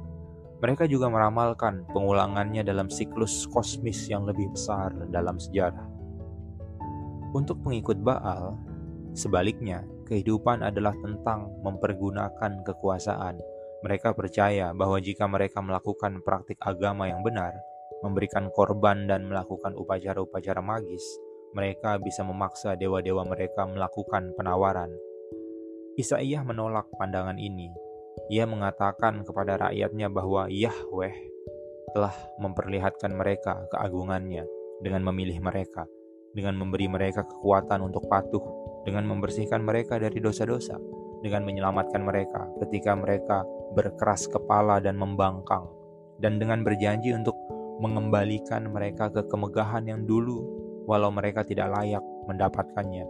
Mereka 0.60 0.86
juga 0.86 1.10
meramalkan 1.10 1.88
pengulangannya 1.90 2.62
dalam 2.62 2.86
siklus 2.86 3.48
kosmis 3.50 4.06
yang 4.06 4.28
lebih 4.28 4.52
besar 4.54 4.94
dalam 5.10 5.40
sejarah. 5.40 5.88
Untuk 7.34 7.64
pengikut 7.66 7.98
Baal, 7.98 8.54
sebaliknya, 9.12 9.86
kehidupan 10.06 10.62
adalah 10.64 10.94
tentang 10.98 11.50
mempergunakan 11.62 12.62
kekuasaan 12.66 13.60
mereka 13.80 14.12
percaya 14.12 14.76
bahwa 14.76 15.00
jika 15.00 15.24
mereka 15.24 15.64
melakukan 15.64 16.20
praktik 16.20 16.60
agama 16.60 17.08
yang 17.08 17.24
benar, 17.24 17.56
memberikan 18.04 18.52
korban 18.52 19.08
dan 19.08 19.24
melakukan 19.24 19.72
upacara-upacara 19.72 20.60
magis, 20.60 21.00
mereka 21.56 21.96
bisa 21.96 22.20
memaksa 22.20 22.76
dewa-dewa 22.76 23.24
mereka 23.24 23.64
melakukan 23.64 24.36
penawaran. 24.36 24.92
Isaiyah 25.96 26.44
menolak 26.44 26.92
pandangan 27.00 27.40
ini. 27.40 27.72
Ia 28.28 28.44
mengatakan 28.44 29.24
kepada 29.24 29.56
rakyatnya 29.68 30.12
bahwa 30.12 30.46
Yahweh 30.52 31.16
telah 31.96 32.14
memperlihatkan 32.38 33.10
mereka 33.16 33.64
keagungannya 33.72 34.44
dengan 34.84 35.02
memilih 35.08 35.40
mereka, 35.40 35.88
dengan 36.36 36.54
memberi 36.60 36.86
mereka 36.86 37.24
kekuatan 37.26 37.80
untuk 37.80 38.06
patuh, 38.06 38.44
dengan 38.84 39.04
membersihkan 39.08 39.60
mereka 39.64 40.00
dari 40.00 40.18
dosa-dosa, 40.20 40.76
dengan 41.20 41.44
menyelamatkan 41.44 42.00
mereka 42.00 42.48
ketika 42.64 42.96
mereka 42.96 43.44
berkeras 43.76 44.26
kepala 44.26 44.80
dan 44.80 44.96
membangkang, 44.96 45.68
dan 46.18 46.40
dengan 46.40 46.64
berjanji 46.64 47.12
untuk 47.12 47.36
mengembalikan 47.80 48.68
mereka 48.68 49.08
ke 49.08 49.24
kemegahan 49.28 49.84
yang 49.88 50.04
dulu, 50.04 50.44
walau 50.84 51.08
mereka 51.12 51.44
tidak 51.44 51.72
layak 51.72 52.04
mendapatkannya. 52.28 53.04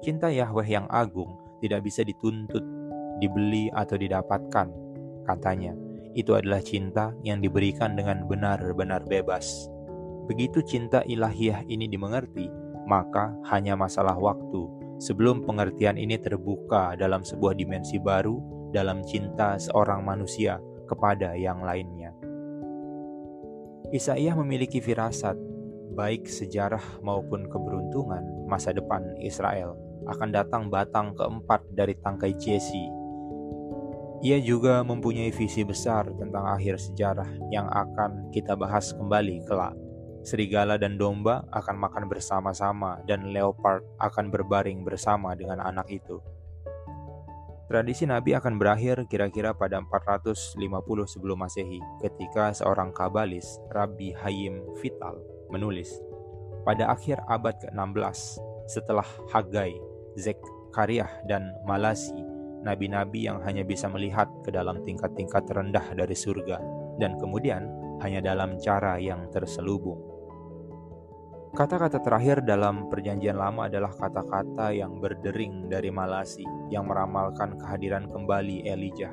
Cinta 0.00 0.28
Yahweh 0.32 0.68
yang 0.68 0.88
agung 0.88 1.36
tidak 1.60 1.84
bisa 1.84 2.04
dituntut, 2.04 2.62
dibeli, 3.20 3.72
atau 3.72 3.96
didapatkan, 3.96 4.68
katanya. 5.24 5.72
Itu 6.16 6.32
adalah 6.32 6.64
cinta 6.64 7.12
yang 7.20 7.44
diberikan 7.44 7.92
dengan 7.92 8.24
benar-benar 8.24 9.04
bebas. 9.04 9.68
Begitu 10.24 10.64
cinta 10.64 11.04
ilahiyah 11.04 11.68
ini 11.68 11.84
dimengerti, 11.84 12.48
maka 12.88 13.36
hanya 13.52 13.76
masalah 13.76 14.16
waktu 14.16 14.75
sebelum 14.98 15.44
pengertian 15.44 16.00
ini 16.00 16.16
terbuka 16.16 16.96
dalam 16.96 17.24
sebuah 17.24 17.56
dimensi 17.56 18.00
baru 18.00 18.40
dalam 18.72 19.04
cinta 19.04 19.56
seorang 19.60 20.02
manusia 20.02 20.60
kepada 20.86 21.34
yang 21.36 21.60
lainnya. 21.64 22.14
Isaiyah 23.94 24.34
memiliki 24.34 24.82
firasat, 24.82 25.38
baik 25.94 26.26
sejarah 26.26 26.82
maupun 27.00 27.46
keberuntungan 27.46 28.46
masa 28.50 28.74
depan 28.74 29.14
Israel 29.22 29.78
akan 30.06 30.28
datang 30.34 30.68
batang 30.68 31.14
keempat 31.14 31.66
dari 31.72 31.94
tangkai 31.98 32.34
Jesse. 32.36 32.86
Ia 34.24 34.40
juga 34.40 34.80
mempunyai 34.80 35.28
visi 35.28 35.60
besar 35.62 36.08
tentang 36.16 36.48
akhir 36.48 36.80
sejarah 36.80 37.28
yang 37.52 37.68
akan 37.68 38.32
kita 38.32 38.56
bahas 38.56 38.90
kembali 38.96 39.44
kelak. 39.44 39.76
Serigala 40.26 40.74
dan 40.74 40.98
domba 40.98 41.46
akan 41.54 41.86
makan 41.86 42.10
bersama-sama 42.10 42.98
dan 43.06 43.30
leopard 43.30 43.86
akan 44.02 44.34
berbaring 44.34 44.82
bersama 44.82 45.38
dengan 45.38 45.62
anak 45.62 45.86
itu. 45.86 46.18
Tradisi 47.70 48.06
Nabi 48.06 48.34
akan 48.34 48.58
berakhir 48.58 49.06
kira-kira 49.06 49.54
pada 49.54 49.78
450 49.82 50.58
sebelum 51.06 51.38
Masehi 51.38 51.82
ketika 52.02 52.50
seorang 52.54 52.90
kabalis, 52.90 53.58
Rabbi 53.70 54.14
Hayim 54.18 54.62
Vital, 54.82 55.18
menulis, 55.50 55.94
pada 56.62 56.90
akhir 56.90 57.22
abad 57.30 57.54
ke-16 57.62 58.42
setelah 58.66 59.06
Hagai, 59.30 59.78
Zekariah, 60.18 61.10
dan 61.30 61.54
Malasi, 61.66 62.18
nabi-nabi 62.66 63.30
yang 63.30 63.38
hanya 63.46 63.62
bisa 63.62 63.86
melihat 63.86 64.26
ke 64.42 64.50
dalam 64.50 64.82
tingkat-tingkat 64.82 65.46
terendah 65.46 65.86
dari 65.94 66.14
surga 66.18 66.58
dan 66.98 67.14
kemudian 67.18 67.70
hanya 68.02 68.22
dalam 68.22 68.58
cara 68.62 68.98
yang 68.98 69.26
terselubung. 69.30 70.15
Kata-kata 71.56 72.04
terakhir 72.04 72.44
dalam 72.44 72.92
Perjanjian 72.92 73.40
Lama 73.40 73.64
adalah 73.64 73.88
kata-kata 73.88 74.76
yang 74.76 75.00
berdering 75.00 75.72
dari 75.72 75.88
Malasi 75.88 76.44
yang 76.68 76.84
meramalkan 76.84 77.56
kehadiran 77.56 78.12
kembali 78.12 78.68
Elijah 78.68 79.08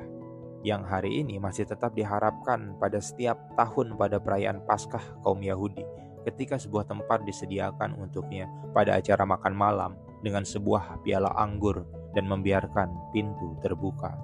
yang 0.64 0.84
hari 0.84 1.24
ini 1.24 1.36
masih 1.40 1.64
tetap 1.68 1.92
diharapkan 1.92 2.76
pada 2.80 3.00
setiap 3.00 3.36
tahun 3.56 4.00
pada 4.00 4.16
perayaan 4.16 4.64
Paskah 4.64 5.20
kaum 5.20 5.40
Yahudi 5.40 5.84
ketika 6.24 6.56
sebuah 6.56 6.84
tempat 6.84 7.24
disediakan 7.28 7.96
untuknya 8.00 8.48
pada 8.72 8.96
acara 8.96 9.24
makan 9.28 9.52
malam 9.56 9.92
dengan 10.24 10.44
sebuah 10.44 11.04
piala 11.04 11.32
anggur 11.36 11.84
dan 12.16 12.24
membiarkan 12.28 13.12
pintu 13.12 13.60
terbuka. 13.60 14.16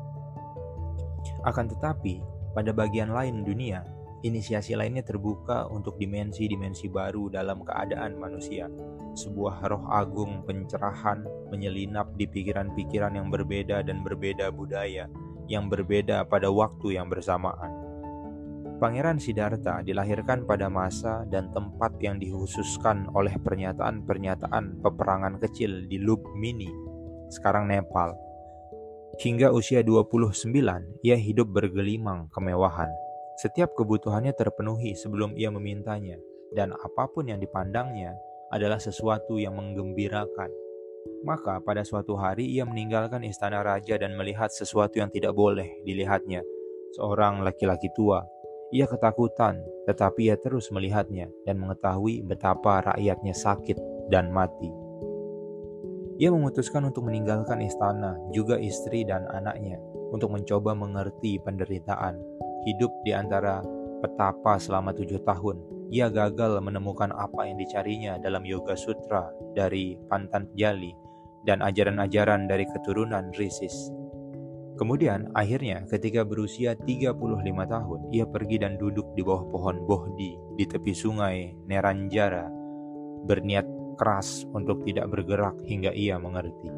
Akan 1.44 1.68
tetapi, 1.68 2.24
pada 2.56 2.72
bagian 2.72 3.12
lain 3.12 3.44
dunia, 3.44 3.84
Inisiasi 4.20 4.76
lainnya 4.76 5.00
terbuka 5.00 5.64
untuk 5.72 5.96
dimensi-dimensi 5.96 6.92
baru 6.92 7.32
dalam 7.32 7.64
keadaan 7.64 8.20
manusia. 8.20 8.68
Sebuah 9.16 9.64
roh 9.64 9.88
agung 9.88 10.44
pencerahan 10.44 11.24
menyelinap 11.48 12.12
di 12.20 12.28
pikiran-pikiran 12.28 13.16
yang 13.16 13.32
berbeda 13.32 13.80
dan 13.80 14.04
berbeda 14.04 14.52
budaya, 14.52 15.08
yang 15.48 15.72
berbeda 15.72 16.28
pada 16.28 16.52
waktu 16.52 17.00
yang 17.00 17.08
bersamaan. 17.08 17.72
Pangeran 18.76 19.16
Siddhartha 19.16 19.80
dilahirkan 19.80 20.44
pada 20.44 20.68
masa 20.68 21.24
dan 21.32 21.48
tempat 21.56 21.96
yang 22.04 22.20
dikhususkan 22.20 23.08
oleh 23.16 23.32
pernyataan-pernyataan 23.40 24.84
peperangan 24.84 25.40
kecil 25.40 25.88
di 25.88 25.96
Lubmini, 25.96 26.68
sekarang 27.32 27.72
Nepal. 27.72 28.12
Hingga 29.16 29.48
usia 29.48 29.80
29, 29.80 30.44
ia 31.04 31.16
hidup 31.16 31.48
bergelimang 31.56 32.28
kemewahan 32.32 32.88
setiap 33.40 33.72
kebutuhannya 33.72 34.36
terpenuhi 34.36 34.92
sebelum 34.92 35.32
ia 35.32 35.48
memintanya, 35.48 36.20
dan 36.52 36.76
apa 36.76 37.08
pun 37.08 37.24
yang 37.24 37.40
dipandangnya 37.40 38.12
adalah 38.52 38.76
sesuatu 38.76 39.40
yang 39.40 39.56
menggembirakan. 39.56 40.52
Maka 41.24 41.64
pada 41.64 41.80
suatu 41.80 42.20
hari 42.20 42.44
ia 42.52 42.68
meninggalkan 42.68 43.24
istana 43.24 43.64
raja 43.64 43.96
dan 43.96 44.12
melihat 44.12 44.52
sesuatu 44.52 45.00
yang 45.00 45.08
tidak 45.08 45.32
boleh 45.32 45.80
dilihatnya. 45.88 46.44
Seorang 47.00 47.40
laki-laki 47.40 47.88
tua. 47.96 48.20
Ia 48.76 48.84
ketakutan, 48.84 49.56
tetapi 49.88 50.28
ia 50.28 50.36
terus 50.36 50.68
melihatnya 50.68 51.32
dan 51.48 51.56
mengetahui 51.64 52.20
betapa 52.20 52.92
rakyatnya 52.92 53.32
sakit 53.32 53.80
dan 54.12 54.28
mati. 54.28 54.68
Ia 56.20 56.28
memutuskan 56.28 56.84
untuk 56.92 57.08
meninggalkan 57.08 57.64
istana, 57.64 58.20
juga 58.36 58.60
istri 58.60 59.08
dan 59.08 59.24
anaknya, 59.32 59.80
untuk 60.12 60.28
mencoba 60.28 60.76
mengerti 60.76 61.40
penderitaan 61.40 62.20
hidup 62.64 62.92
di 63.06 63.12
antara 63.16 63.64
petapa 64.00 64.56
selama 64.56 64.96
tujuh 64.96 65.20
tahun. 65.22 65.60
Ia 65.90 66.06
gagal 66.06 66.62
menemukan 66.62 67.10
apa 67.10 67.50
yang 67.50 67.58
dicarinya 67.58 68.16
dalam 68.22 68.46
Yoga 68.46 68.78
Sutra 68.78 69.28
dari 69.58 69.98
Pantan 70.06 70.46
Jali 70.54 70.94
dan 71.42 71.60
ajaran-ajaran 71.64 72.46
dari 72.46 72.64
keturunan 72.70 73.34
Risis. 73.34 73.90
Kemudian 74.78 75.28
akhirnya 75.36 75.84
ketika 75.90 76.24
berusia 76.24 76.72
35 76.72 77.12
tahun, 77.68 78.00
ia 78.16 78.24
pergi 78.24 78.56
dan 78.64 78.80
duduk 78.80 79.12
di 79.12 79.20
bawah 79.20 79.44
pohon 79.52 79.84
bohdi 79.84 80.40
di 80.56 80.64
tepi 80.64 80.96
sungai 80.96 81.52
Neranjara, 81.68 82.48
berniat 83.28 83.66
keras 84.00 84.48
untuk 84.56 84.80
tidak 84.88 85.12
bergerak 85.12 85.52
hingga 85.68 85.92
ia 85.92 86.16
mengerti. 86.16 86.72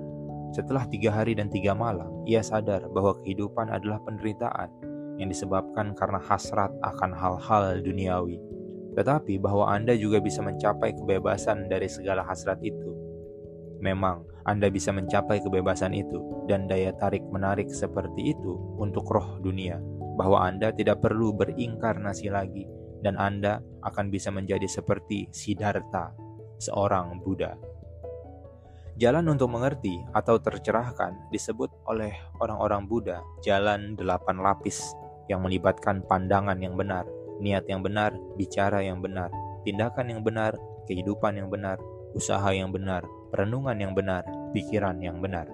Setelah 0.50 0.84
tiga 0.90 1.14
hari 1.14 1.38
dan 1.38 1.46
tiga 1.46 1.78
malam, 1.78 2.10
ia 2.26 2.42
sadar 2.42 2.90
bahwa 2.90 3.14
kehidupan 3.22 3.70
adalah 3.70 4.02
penderitaan 4.02 4.91
yang 5.20 5.28
disebabkan 5.28 5.92
karena 5.96 6.20
hasrat 6.22 6.72
akan 6.80 7.10
hal-hal 7.12 7.80
duniawi, 7.80 8.40
tetapi 8.96 9.40
bahwa 9.40 9.68
Anda 9.68 9.96
juga 9.96 10.20
bisa 10.20 10.40
mencapai 10.44 10.96
kebebasan 10.96 11.68
dari 11.68 11.88
segala 11.88 12.24
hasrat 12.24 12.60
itu. 12.60 12.92
Memang, 13.82 14.22
Anda 14.46 14.70
bisa 14.70 14.94
mencapai 14.94 15.42
kebebasan 15.42 15.92
itu 15.96 16.46
dan 16.46 16.70
daya 16.70 16.94
tarik-menarik 16.96 17.66
seperti 17.70 18.34
itu 18.36 18.54
untuk 18.78 19.08
roh 19.10 19.42
dunia, 19.42 19.82
bahwa 20.14 20.44
Anda 20.46 20.70
tidak 20.70 21.02
perlu 21.02 21.34
berinkarnasi 21.34 22.30
lagi, 22.30 22.68
dan 23.02 23.18
Anda 23.18 23.58
akan 23.82 24.08
bisa 24.14 24.30
menjadi 24.30 24.70
seperti 24.70 25.26
Siddhartha, 25.34 26.14
seorang 26.62 27.18
Buddha. 27.26 27.58
Jalan 29.00 29.24
untuk 29.32 29.48
mengerti 29.50 29.98
atau 30.12 30.36
tercerahkan 30.36 31.32
disebut 31.32 31.72
oleh 31.88 32.12
orang-orang 32.44 32.84
Buddha 32.84 33.24
jalan 33.40 33.96
delapan 33.96 34.36
lapis 34.38 34.92
yang 35.32 35.40
melibatkan 35.40 36.04
pandangan 36.04 36.60
yang 36.60 36.76
benar, 36.76 37.08
niat 37.40 37.64
yang 37.64 37.80
benar, 37.80 38.12
bicara 38.36 38.84
yang 38.84 39.00
benar, 39.00 39.32
tindakan 39.64 40.12
yang 40.12 40.20
benar, 40.20 40.52
kehidupan 40.84 41.40
yang 41.40 41.48
benar, 41.48 41.80
usaha 42.12 42.52
yang 42.52 42.68
benar, 42.68 43.02
perenungan 43.32 43.80
yang 43.80 43.96
benar, 43.96 44.22
pikiran 44.52 45.00
yang 45.00 45.18
benar. 45.24 45.48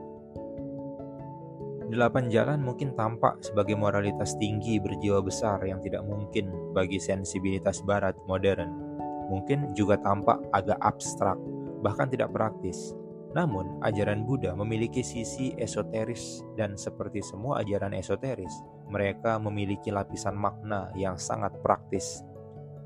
Delapan 1.89 2.29
jalan 2.29 2.61
mungkin 2.61 2.93
tampak 2.93 3.41
sebagai 3.41 3.73
moralitas 3.73 4.37
tinggi 4.37 4.77
berjiwa 4.77 5.25
besar 5.25 5.65
yang 5.65 5.81
tidak 5.81 6.05
mungkin 6.05 6.53
bagi 6.77 7.01
sensibilitas 7.01 7.81
barat 7.81 8.13
modern. 8.29 8.69
Mungkin 9.33 9.73
juga 9.73 9.97
tampak 9.97 10.37
agak 10.53 10.77
abstrak, 10.85 11.41
bahkan 11.81 12.13
tidak 12.13 12.29
praktis. 12.29 12.93
Namun, 13.33 13.81
ajaran 13.81 14.29
Buddha 14.29 14.53
memiliki 14.53 15.01
sisi 15.01 15.57
esoteris 15.57 16.45
dan 16.61 16.77
seperti 16.77 17.25
semua 17.25 17.65
ajaran 17.65 17.97
esoteris, 17.97 18.53
mereka 18.89 19.37
memiliki 19.37 19.93
lapisan 19.93 20.35
makna 20.35 20.89
yang 20.97 21.21
sangat 21.21 21.53
praktis. 21.61 22.25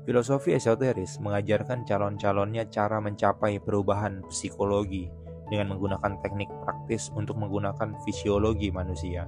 Filosofi 0.03 0.51
esoteris 0.51 1.15
mengajarkan 1.23 1.87
calon-calonnya 1.87 2.67
cara 2.67 2.99
mencapai 2.99 3.63
perubahan 3.63 4.19
psikologi 4.27 5.07
dengan 5.47 5.75
menggunakan 5.75 6.19
teknik 6.19 6.51
praktis 6.63 7.07
untuk 7.15 7.39
menggunakan 7.39 7.95
fisiologi 8.03 8.67
manusia. 8.67 9.23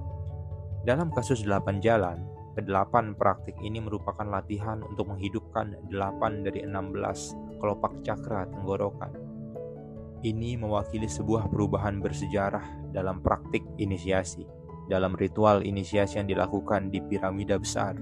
Dalam 0.84 1.08
kasus 1.10 1.42
delapan 1.42 1.80
jalan, 1.80 2.18
kedelapan 2.52 3.16
praktik 3.16 3.56
ini 3.64 3.80
merupakan 3.80 4.24
latihan 4.24 4.84
untuk 4.84 5.12
menghidupkan 5.12 5.76
delapan 5.88 6.44
dari 6.44 6.64
enam 6.64 6.92
belas 6.92 7.32
kelopak 7.56 8.00
cakra 8.04 8.44
tenggorokan. 8.48 9.12
Ini 10.24 10.56
mewakili 10.56 11.08
sebuah 11.08 11.52
perubahan 11.52 12.00
bersejarah 12.00 12.92
dalam 12.92 13.20
praktik 13.20 13.62
inisiasi, 13.76 14.48
dalam 14.86 15.18
ritual 15.18 15.66
inisiasi 15.66 16.22
yang 16.22 16.28
dilakukan 16.30 16.88
di 16.90 17.02
piramida 17.02 17.58
besar. 17.58 17.98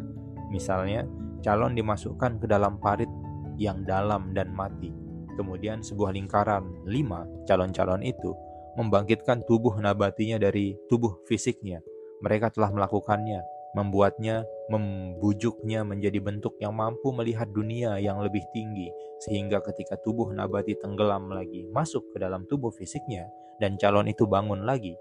Misalnya, 0.52 1.08
calon 1.40 1.74
dimasukkan 1.74 2.40
ke 2.40 2.46
dalam 2.46 2.80
parit 2.80 3.10
yang 3.56 3.86
dalam 3.86 4.34
dan 4.34 4.50
mati 4.50 5.04
Kemudian 5.34 5.82
sebuah 5.82 6.14
lingkaran 6.14 6.86
lima 6.86 7.26
calon-calon 7.44 8.06
itu 8.06 8.32
membangkitkan 8.78 9.42
tubuh 9.46 9.74
nabatinya 9.82 10.38
dari 10.38 10.78
tubuh 10.86 11.22
fisiknya. 11.26 11.82
Mereka 12.22 12.54
telah 12.54 12.70
melakukannya, 12.70 13.42
membuatnya, 13.74 14.46
membujuknya 14.70 15.82
menjadi 15.82 16.18
bentuk 16.22 16.54
yang 16.62 16.74
mampu 16.78 17.10
melihat 17.10 17.50
dunia 17.50 17.98
yang 17.98 18.22
lebih 18.22 18.42
tinggi, 18.54 18.88
sehingga 19.26 19.60
ketika 19.60 19.98
tubuh 20.00 20.30
nabati 20.30 20.78
tenggelam 20.78 21.30
lagi 21.30 21.66
masuk 21.74 22.14
ke 22.14 22.22
dalam 22.22 22.46
tubuh 22.46 22.70
fisiknya, 22.70 23.28
dan 23.58 23.78
calon 23.78 24.10
itu 24.10 24.26
bangun 24.26 24.66
lagi, 24.66 24.94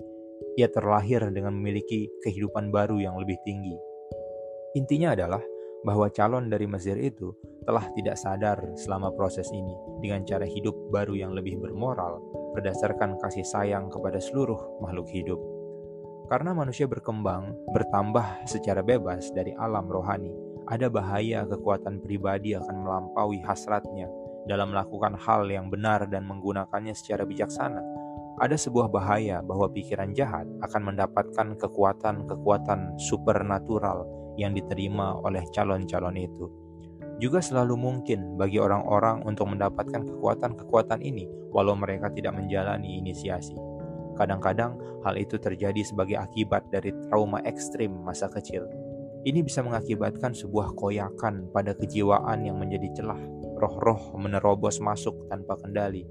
ia 0.55 0.69
terlahir 0.69 1.23
dengan 1.33 1.53
memiliki 1.57 2.09
kehidupan 2.21 2.69
baru 2.69 3.01
yang 3.01 3.17
lebih 3.17 3.37
tinggi. 3.41 3.73
Intinya 4.77 5.13
adalah 5.13 5.41
bahwa 5.83 6.07
calon 6.09 6.47
dari 6.47 6.65
Mesir 6.65 6.95
itu 6.95 7.35
telah 7.67 7.83
tidak 7.95 8.15
sadar 8.15 8.59
selama 8.79 9.11
proses 9.13 9.47
ini 9.51 9.75
dengan 9.99 10.23
cara 10.23 10.47
hidup 10.47 10.73
baru 10.91 11.15
yang 11.15 11.35
lebih 11.35 11.59
bermoral 11.59 12.23
berdasarkan 12.55 13.19
kasih 13.19 13.43
sayang 13.43 13.89
kepada 13.91 14.21
seluruh 14.21 14.79
makhluk 14.79 15.09
hidup. 15.11 15.39
Karena 16.31 16.55
manusia 16.55 16.87
berkembang, 16.87 17.51
bertambah 17.75 18.47
secara 18.47 18.79
bebas 18.79 19.29
dari 19.35 19.51
alam 19.59 19.85
rohani, 19.91 20.31
ada 20.71 20.87
bahaya 20.87 21.43
kekuatan 21.43 21.99
pribadi 21.99 22.55
akan 22.55 22.77
melampaui 22.79 23.43
hasratnya 23.43 24.07
dalam 24.47 24.71
melakukan 24.71 25.19
hal 25.19 25.47
yang 25.51 25.67
benar 25.67 26.07
dan 26.07 26.23
menggunakannya 26.23 26.95
secara 26.95 27.27
bijaksana. 27.27 28.02
Ada 28.41 28.57
sebuah 28.57 28.89
bahaya 28.89 29.45
bahwa 29.45 29.69
pikiran 29.69 30.09
jahat 30.17 30.49
akan 30.65 30.81
mendapatkan 30.89 31.53
kekuatan-kekuatan 31.53 32.97
supernatural 32.97 34.09
yang 34.41 34.57
diterima 34.57 35.13
oleh 35.21 35.45
calon-calon 35.53 36.17
itu. 36.17 36.49
Juga 37.21 37.45
selalu 37.45 37.77
mungkin 37.77 38.33
bagi 38.41 38.57
orang-orang 38.57 39.21
untuk 39.21 39.53
mendapatkan 39.53 40.01
kekuatan-kekuatan 40.01 41.05
ini, 41.05 41.29
walau 41.53 41.77
mereka 41.77 42.09
tidak 42.09 42.33
menjalani 42.33 42.97
inisiasi. 42.97 43.53
Kadang-kadang 44.17 44.81
hal 45.05 45.13
itu 45.21 45.37
terjadi 45.37 45.85
sebagai 45.85 46.17
akibat 46.17 46.65
dari 46.73 46.89
trauma 47.05 47.37
ekstrim 47.45 47.93
masa 48.01 48.25
kecil. 48.33 48.65
Ini 49.23 49.45
bisa 49.45 49.61
mengakibatkan 49.61 50.33
sebuah 50.33 50.73
koyakan 50.73 51.53
pada 51.53 51.77
kejiwaan 51.77 52.43
yang 52.43 52.57
menjadi 52.57 52.91
celah, 52.97 53.21
roh-roh 53.61 54.17
menerobos 54.17 54.81
masuk 54.81 55.29
tanpa 55.29 55.55
kendali. 55.61 56.03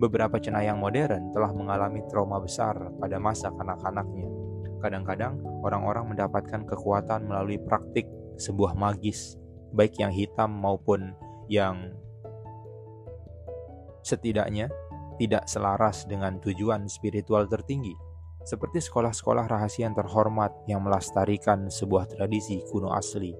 Beberapa 0.00 0.40
cenayang 0.40 0.80
modern 0.80 1.32
telah 1.32 1.52
mengalami 1.52 2.00
trauma 2.08 2.40
besar 2.40 2.74
pada 2.98 3.20
masa 3.20 3.52
kanak-kanaknya 3.52 4.42
Kadang-kadang 4.82 5.38
orang-orang 5.62 6.10
mendapatkan 6.10 6.66
kekuatan 6.66 7.30
melalui 7.30 7.62
praktik 7.62 8.10
sebuah 8.34 8.74
magis, 8.74 9.38
baik 9.70 9.94
yang 10.02 10.10
hitam 10.10 10.50
maupun 10.58 11.14
yang 11.46 11.94
setidaknya 14.02 14.66
tidak 15.22 15.46
selaras 15.46 16.02
dengan 16.10 16.42
tujuan 16.42 16.90
spiritual 16.90 17.46
tertinggi, 17.46 17.94
seperti 18.42 18.82
sekolah-sekolah 18.82 19.46
rahasia 19.46 19.86
yang 19.86 19.94
terhormat 19.94 20.50
yang 20.66 20.82
melestarikan 20.82 21.70
sebuah 21.70 22.10
tradisi 22.10 22.58
kuno 22.66 22.90
asli. 22.90 23.30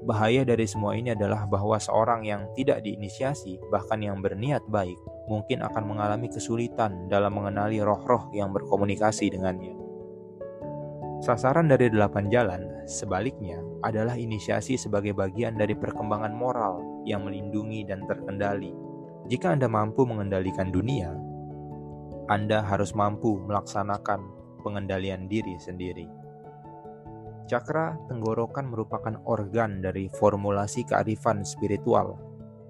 Bahaya 0.00 0.48
dari 0.48 0.64
semua 0.64 0.96
ini 0.96 1.12
adalah 1.12 1.44
bahwa 1.44 1.76
seorang 1.76 2.24
yang 2.24 2.48
tidak 2.56 2.80
diinisiasi, 2.80 3.60
bahkan 3.68 4.00
yang 4.00 4.24
berniat 4.24 4.64
baik, 4.72 4.96
mungkin 5.28 5.60
akan 5.60 5.84
mengalami 5.84 6.32
kesulitan 6.32 7.04
dalam 7.12 7.36
mengenali 7.36 7.84
roh-roh 7.84 8.32
yang 8.32 8.48
berkomunikasi 8.56 9.28
dengannya. 9.28 9.76
Sasaran 11.20 11.68
dari 11.68 11.92
delapan 11.92 12.32
jalan, 12.32 12.88
sebaliknya, 12.88 13.60
adalah 13.84 14.16
inisiasi 14.16 14.80
sebagai 14.80 15.12
bagian 15.12 15.60
dari 15.60 15.76
perkembangan 15.76 16.32
moral 16.32 17.04
yang 17.04 17.28
melindungi 17.28 17.84
dan 17.84 18.08
terkendali. 18.08 18.72
Jika 19.28 19.52
Anda 19.52 19.68
mampu 19.68 20.08
mengendalikan 20.08 20.72
dunia, 20.72 21.12
Anda 22.32 22.64
harus 22.64 22.96
mampu 22.96 23.36
melaksanakan 23.36 24.20
pengendalian 24.64 25.28
diri 25.28 25.60
sendiri. 25.60 26.19
Cakra 27.50 27.98
tenggorokan 28.06 28.70
merupakan 28.70 29.18
organ 29.26 29.82
dari 29.82 30.06
formulasi 30.06 30.86
kearifan 30.86 31.42
spiritual. 31.42 32.14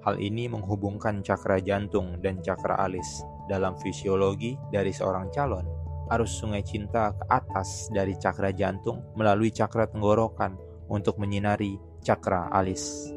Hal 0.01 0.17
ini 0.17 0.49
menghubungkan 0.49 1.21
cakra 1.21 1.61
jantung 1.61 2.17
dan 2.25 2.41
cakra 2.41 2.81
alis 2.81 3.21
dalam 3.45 3.77
fisiologi 3.77 4.57
dari 4.73 4.89
seorang 4.89 5.29
calon 5.29 5.81
arus 6.11 6.43
sungai 6.43 6.67
cinta 6.67 7.15
ke 7.15 7.25
atas 7.31 7.87
dari 7.95 8.19
cakra 8.19 8.51
jantung 8.51 9.07
melalui 9.15 9.55
cakra 9.55 9.87
tenggorokan 9.87 10.59
untuk 10.91 11.23
menyinari 11.23 11.79
cakra 12.03 12.51
alis. 12.51 13.15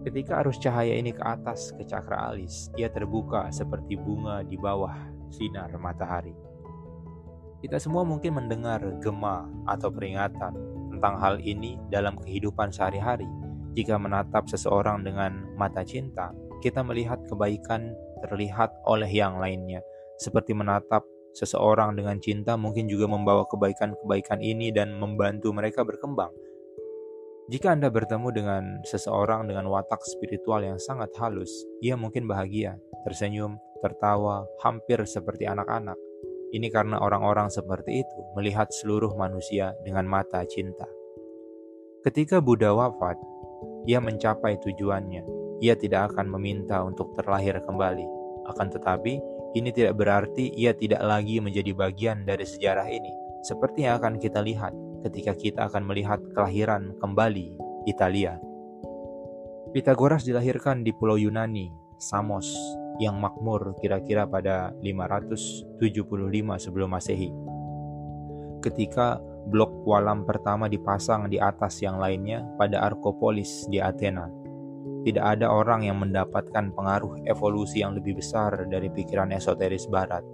Ketika 0.00 0.40
arus 0.40 0.56
cahaya 0.56 0.96
ini 0.96 1.12
ke 1.12 1.20
atas 1.20 1.76
ke 1.76 1.84
cakra 1.84 2.32
alis, 2.32 2.72
ia 2.80 2.88
terbuka 2.88 3.52
seperti 3.52 4.00
bunga 4.00 4.40
di 4.40 4.56
bawah 4.56 4.96
sinar 5.28 5.68
matahari. 5.76 6.47
Kita 7.58 7.76
semua 7.82 8.06
mungkin 8.06 8.38
mendengar 8.38 8.78
gema 9.02 9.46
atau 9.66 9.90
peringatan 9.90 10.54
tentang 10.94 11.14
hal 11.18 11.42
ini 11.42 11.78
dalam 11.90 12.14
kehidupan 12.18 12.70
sehari-hari. 12.70 13.26
Jika 13.74 13.98
menatap 13.98 14.46
seseorang 14.46 15.02
dengan 15.02 15.46
mata 15.58 15.82
cinta, 15.82 16.30
kita 16.62 16.82
melihat 16.82 17.18
kebaikan 17.26 17.94
terlihat 18.22 18.74
oleh 18.86 19.10
yang 19.10 19.38
lainnya, 19.38 19.78
seperti 20.18 20.54
menatap 20.54 21.06
Seseorang 21.38 21.94
dengan 21.94 22.18
cinta 22.18 22.58
mungkin 22.58 22.90
juga 22.90 23.06
membawa 23.06 23.46
kebaikan-kebaikan 23.46 24.42
ini 24.42 24.74
dan 24.74 24.96
membantu 24.98 25.54
mereka 25.54 25.86
berkembang. 25.86 26.34
Jika 27.46 27.78
Anda 27.78 27.94
bertemu 27.94 28.28
dengan 28.34 28.62
seseorang 28.82 29.46
dengan 29.46 29.70
watak 29.70 30.02
spiritual 30.02 30.66
yang 30.66 30.82
sangat 30.82 31.14
halus, 31.16 31.48
ia 31.78 31.94
mungkin 31.94 32.26
bahagia, 32.26 32.76
tersenyum, 33.06 33.56
tertawa, 33.80 34.44
hampir 34.66 34.98
seperti 35.06 35.46
anak-anak. 35.46 35.96
Ini 36.48 36.72
karena 36.72 36.96
orang-orang 36.96 37.52
seperti 37.52 38.00
itu 38.00 38.18
melihat 38.32 38.72
seluruh 38.72 39.12
manusia 39.20 39.76
dengan 39.84 40.08
mata 40.08 40.40
cinta. 40.48 40.88
Ketika 42.00 42.40
Buddha 42.40 42.72
wafat, 42.72 43.20
ia 43.84 44.00
mencapai 44.00 44.56
tujuannya. 44.64 45.24
Ia 45.60 45.74
tidak 45.76 46.14
akan 46.14 46.30
meminta 46.32 46.80
untuk 46.86 47.12
terlahir 47.18 47.58
kembali, 47.66 48.06
akan 48.48 48.66
tetapi 48.72 49.20
ini 49.58 49.74
tidak 49.74 49.98
berarti 49.98 50.54
ia 50.54 50.72
tidak 50.72 51.02
lagi 51.02 51.42
menjadi 51.42 51.74
bagian 51.74 52.22
dari 52.24 52.46
sejarah 52.46 52.86
ini, 52.86 53.12
seperti 53.42 53.84
yang 53.84 53.98
akan 53.98 54.16
kita 54.22 54.38
lihat 54.40 54.72
ketika 55.04 55.32
kita 55.34 55.60
akan 55.66 55.84
melihat 55.84 56.22
kelahiran 56.32 56.94
kembali 57.02 57.58
Italia. 57.90 58.38
Pitagoras 59.74 60.24
dilahirkan 60.24 60.80
di 60.86 60.94
pulau 60.96 61.20
Yunani, 61.20 61.68
Samos, 61.98 62.48
yang 62.98 63.18
makmur 63.22 63.78
kira-kira 63.78 64.26
pada 64.26 64.74
575 64.82 65.78
sebelum 66.58 66.90
Masehi. 66.90 67.30
Ketika 68.58 69.22
blok 69.48 69.86
walam 69.86 70.26
pertama 70.26 70.66
dipasang 70.66 71.30
di 71.30 71.38
atas 71.38 71.78
yang 71.80 71.96
lainnya 71.96 72.44
pada 72.58 72.82
Arkopolis 72.82 73.70
di 73.70 73.78
Athena, 73.78 74.26
tidak 75.06 75.38
ada 75.38 75.48
orang 75.48 75.86
yang 75.86 76.02
mendapatkan 76.02 76.74
pengaruh 76.74 77.22
evolusi 77.24 77.80
yang 77.80 77.94
lebih 77.94 78.18
besar 78.18 78.66
dari 78.66 78.90
pikiran 78.90 79.30
esoteris 79.32 79.86
barat. 79.86 80.26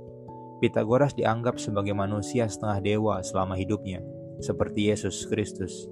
Pitagoras 0.58 1.12
dianggap 1.12 1.60
sebagai 1.60 1.92
manusia 1.92 2.48
setengah 2.48 2.80
dewa 2.80 3.20
selama 3.20 3.54
hidupnya, 3.54 4.00
seperti 4.40 4.88
Yesus 4.88 5.28
Kristus. 5.28 5.86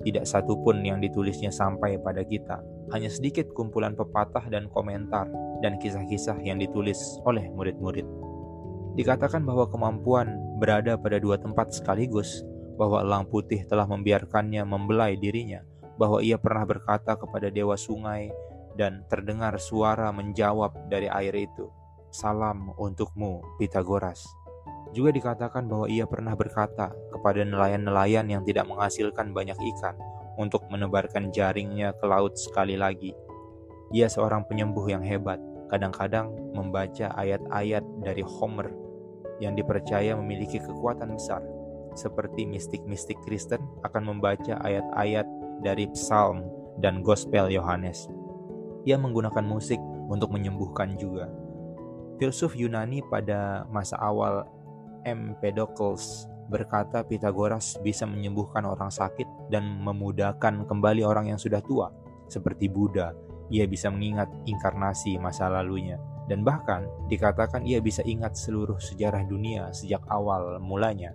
Tidak 0.00 0.24
satu 0.24 0.56
pun 0.64 0.80
yang 0.80 0.98
ditulisnya 0.98 1.52
sampai 1.52 2.00
pada 2.00 2.24
kita. 2.24 2.60
Hanya 2.90 3.12
sedikit 3.12 3.52
kumpulan 3.52 3.92
pepatah 3.92 4.48
dan 4.48 4.66
komentar 4.72 5.28
dan 5.60 5.76
kisah-kisah 5.76 6.40
yang 6.40 6.56
ditulis 6.56 6.98
oleh 7.28 7.46
murid-murid. 7.52 8.08
Dikatakan 8.96 9.44
bahwa 9.46 9.68
kemampuan 9.70 10.34
berada 10.58 10.98
pada 10.98 11.20
dua 11.20 11.38
tempat 11.38 11.70
sekaligus, 11.70 12.42
bahwa 12.80 13.04
elang 13.04 13.28
putih 13.28 13.62
telah 13.68 13.84
membiarkannya 13.84 14.64
membelai 14.64 15.20
dirinya, 15.20 15.60
bahwa 16.00 16.24
ia 16.24 16.40
pernah 16.40 16.64
berkata 16.64 17.14
kepada 17.14 17.52
dewa 17.52 17.76
sungai 17.76 18.32
dan 18.80 19.04
terdengar 19.12 19.60
suara 19.60 20.08
menjawab 20.10 20.88
dari 20.88 21.06
air 21.12 21.36
itu, 21.36 21.68
"Salam 22.08 22.72
untukmu, 22.80 23.44
Pitagoras." 23.60 24.39
Juga 24.90 25.14
dikatakan 25.14 25.70
bahwa 25.70 25.86
ia 25.86 26.02
pernah 26.08 26.34
berkata 26.34 26.90
kepada 27.14 27.46
nelayan-nelayan 27.46 28.26
yang 28.26 28.42
tidak 28.42 28.66
menghasilkan 28.66 29.30
banyak 29.30 29.56
ikan 29.76 29.94
untuk 30.34 30.66
menebarkan 30.72 31.30
jaringnya 31.30 31.94
ke 31.94 32.04
laut 32.08 32.34
sekali 32.34 32.74
lagi. 32.74 33.14
Ia 33.94 34.10
seorang 34.10 34.46
penyembuh 34.46 34.86
yang 34.90 35.02
hebat, 35.02 35.38
kadang-kadang 35.70 36.30
membaca 36.54 37.14
ayat-ayat 37.14 37.82
dari 38.02 38.22
Homer 38.22 38.70
yang 39.38 39.54
dipercaya 39.54 40.14
memiliki 40.18 40.58
kekuatan 40.58 41.14
besar, 41.14 41.42
seperti 41.94 42.46
mistik-mistik 42.46 43.18
Kristen 43.22 43.62
akan 43.82 44.14
membaca 44.14 44.58
ayat-ayat 44.62 45.26
dari 45.62 45.86
Psalm 45.94 46.46
dan 46.78 47.02
Gospel 47.02 47.50
Yohanes. 47.50 48.06
Ia 48.88 48.96
menggunakan 48.96 49.44
musik 49.44 49.78
untuk 50.08 50.32
menyembuhkan 50.32 50.96
juga. 50.96 51.28
Filsuf 52.20 52.52
Yunani 52.52 53.00
pada 53.08 53.64
masa 53.72 53.96
awal 53.96 54.44
Empedocles 55.04 56.28
berkata 56.50 57.06
Pitagoras 57.06 57.78
bisa 57.78 58.04
menyembuhkan 58.04 58.66
orang 58.66 58.90
sakit 58.90 59.50
dan 59.54 59.64
memudahkan 59.80 60.66
kembali 60.66 61.06
orang 61.06 61.30
yang 61.30 61.38
sudah 61.38 61.62
tua. 61.62 61.94
Seperti 62.26 62.66
Buddha, 62.66 63.14
ia 63.54 63.66
bisa 63.70 63.88
mengingat 63.90 64.26
inkarnasi 64.50 65.18
masa 65.22 65.46
lalunya. 65.46 65.96
Dan 66.26 66.46
bahkan 66.46 66.86
dikatakan 67.10 67.66
ia 67.66 67.82
bisa 67.82 68.02
ingat 68.06 68.38
seluruh 68.38 68.78
sejarah 68.78 69.26
dunia 69.26 69.70
sejak 69.74 70.02
awal 70.10 70.58
mulanya. 70.62 71.10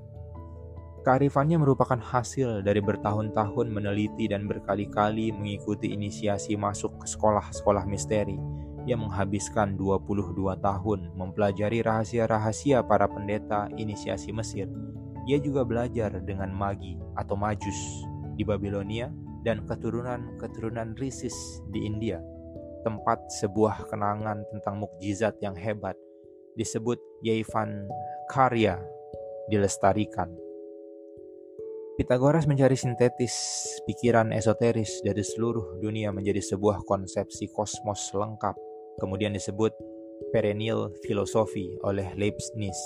Kearifannya 1.05 1.61
merupakan 1.61 2.01
hasil 2.01 2.65
dari 2.65 2.81
bertahun-tahun 2.81 3.69
meneliti 3.69 4.25
dan 4.25 4.49
berkali-kali 4.49 5.29
mengikuti 5.31 5.93
inisiasi 5.93 6.57
masuk 6.57 6.97
ke 6.97 7.05
sekolah-sekolah 7.05 7.85
misteri 7.85 8.41
ia 8.85 8.93
menghabiskan 8.93 9.73
22 9.73 10.37
tahun 10.61 10.99
mempelajari 11.17 11.81
rahasia-rahasia 11.81 12.85
para 12.85 13.09
pendeta 13.09 13.65
inisiasi 13.73 14.29
Mesir. 14.29 14.69
Ia 15.25 15.41
juga 15.41 15.65
belajar 15.65 16.21
dengan 16.21 16.53
magi 16.53 17.01
atau 17.17 17.33
majus 17.33 17.77
di 18.37 18.45
Babilonia 18.45 19.09
dan 19.41 19.65
keturunan-keturunan 19.65 20.93
Risis 21.01 21.33
di 21.73 21.89
India. 21.89 22.21
Tempat 22.85 23.33
sebuah 23.41 23.89
kenangan 23.89 24.45
tentang 24.53 24.77
mukjizat 24.77 25.41
yang 25.41 25.57
hebat 25.57 25.97
disebut 26.53 27.01
Yaivan 27.25 27.89
Karya 28.29 28.77
dilestarikan. 29.49 30.29
Pitagoras 31.95 32.45
mencari 32.45 32.75
sintetis 32.77 33.33
pikiran 33.87 34.29
esoteris 34.35 34.99
dari 35.01 35.23
seluruh 35.23 35.79
dunia 35.79 36.11
menjadi 36.11 36.43
sebuah 36.43 36.83
konsepsi 36.83 37.47
kosmos 37.49 38.11
lengkap 38.11 38.64
kemudian 38.99 39.35
disebut 39.35 39.71
perennial 40.31 40.91
filosofi 41.03 41.75
oleh 41.83 42.11
Leibniz, 42.15 42.79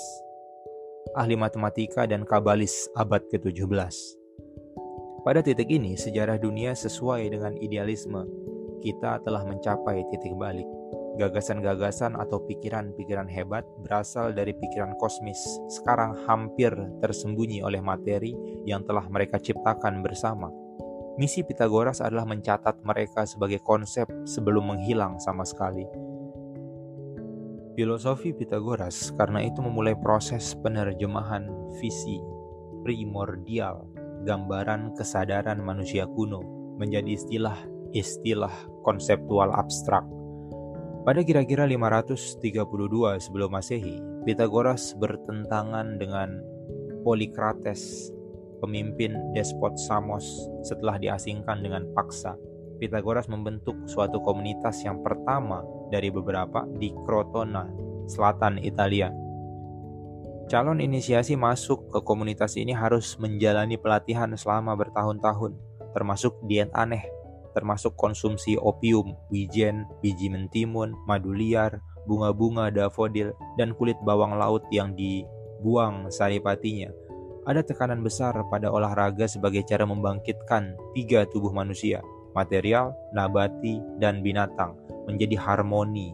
ahli 1.14 1.34
matematika 1.38 2.06
dan 2.06 2.26
kabalis 2.26 2.90
abad 2.98 3.22
ke-17. 3.30 3.94
Pada 5.20 5.44
titik 5.44 5.68
ini, 5.68 6.00
sejarah 6.00 6.40
dunia 6.40 6.72
sesuai 6.72 7.28
dengan 7.28 7.52
idealisme 7.60 8.24
kita 8.80 9.20
telah 9.22 9.44
mencapai 9.44 10.08
titik 10.08 10.32
balik. 10.40 10.66
Gagasan-gagasan 11.20 12.16
atau 12.16 12.40
pikiran-pikiran 12.48 13.28
hebat 13.28 13.68
berasal 13.84 14.32
dari 14.32 14.56
pikiran 14.56 14.96
kosmis, 14.96 15.36
sekarang 15.68 16.16
hampir 16.24 16.72
tersembunyi 17.04 17.60
oleh 17.60 17.84
materi 17.84 18.32
yang 18.64 18.80
telah 18.88 19.04
mereka 19.12 19.36
ciptakan 19.36 20.00
bersama. 20.00 20.48
Misi 21.20 21.44
Pitagoras 21.44 22.00
adalah 22.00 22.24
mencatat 22.24 22.80
mereka 22.80 23.28
sebagai 23.28 23.60
konsep 23.60 24.08
sebelum 24.24 24.72
menghilang 24.72 25.20
sama 25.20 25.44
sekali. 25.44 25.84
Filosofi 27.76 28.32
Pitagoras 28.32 29.12
karena 29.20 29.44
itu 29.44 29.60
memulai 29.60 29.92
proses 30.00 30.56
penerjemahan 30.64 31.44
visi 31.76 32.24
primordial, 32.80 33.84
gambaran 34.24 34.96
kesadaran 34.96 35.60
manusia 35.60 36.08
kuno 36.08 36.40
menjadi 36.80 37.12
istilah-istilah 37.12 38.80
konseptual 38.80 39.52
abstrak. 39.52 40.08
Pada 41.04 41.20
kira-kira 41.20 41.68
532 41.68 43.20
sebelum 43.20 43.52
Masehi, 43.52 44.00
Pitagoras 44.24 44.96
bertentangan 44.96 46.00
dengan 46.00 46.40
Polikrates 47.04 48.08
pemimpin 48.60 49.16
despot 49.32 49.74
Samos 49.80 50.46
setelah 50.62 51.00
diasingkan 51.00 51.64
dengan 51.64 51.88
paksa. 51.96 52.36
Pitagoras 52.80 53.28
membentuk 53.28 53.76
suatu 53.88 54.20
komunitas 54.24 54.80
yang 54.84 55.04
pertama 55.04 55.60
dari 55.92 56.08
beberapa 56.08 56.64
di 56.80 56.92
Crotona, 57.04 57.68
selatan 58.08 58.56
Italia. 58.60 59.12
Calon 60.48 60.80
inisiasi 60.80 61.36
masuk 61.36 61.92
ke 61.92 62.00
komunitas 62.02 62.56
ini 62.56 62.72
harus 62.72 63.20
menjalani 63.20 63.76
pelatihan 63.76 64.32
selama 64.34 64.74
bertahun-tahun, 64.74 65.54
termasuk 65.92 66.40
diet 66.48 66.72
aneh, 66.72 67.04
termasuk 67.52 67.94
konsumsi 67.94 68.58
opium, 68.58 69.14
wijen, 69.30 69.86
biji 70.02 70.26
mentimun, 70.32 70.96
madu 71.06 71.36
liar, 71.36 71.78
bunga-bunga 72.08 72.72
dafodil, 72.72 73.30
dan 73.60 73.76
kulit 73.76 73.94
bawang 74.02 74.40
laut 74.40 74.64
yang 74.72 74.96
dibuang 74.96 76.10
saripatinya 76.10 76.90
ada 77.48 77.64
tekanan 77.64 78.04
besar 78.04 78.36
pada 78.52 78.68
olahraga 78.68 79.24
sebagai 79.24 79.64
cara 79.64 79.88
membangkitkan 79.88 80.76
tiga 80.92 81.24
tubuh 81.28 81.52
manusia, 81.54 82.04
material, 82.36 82.92
nabati, 83.16 83.80
dan 83.96 84.20
binatang, 84.20 84.76
menjadi 85.08 85.40
harmoni, 85.40 86.12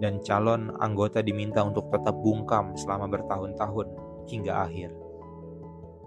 dan 0.00 0.18
calon 0.24 0.72
anggota 0.80 1.20
diminta 1.20 1.62
untuk 1.62 1.92
tetap 1.92 2.16
bungkam 2.24 2.72
selama 2.74 3.06
bertahun-tahun 3.12 3.86
hingga 4.26 4.66
akhir. 4.66 4.90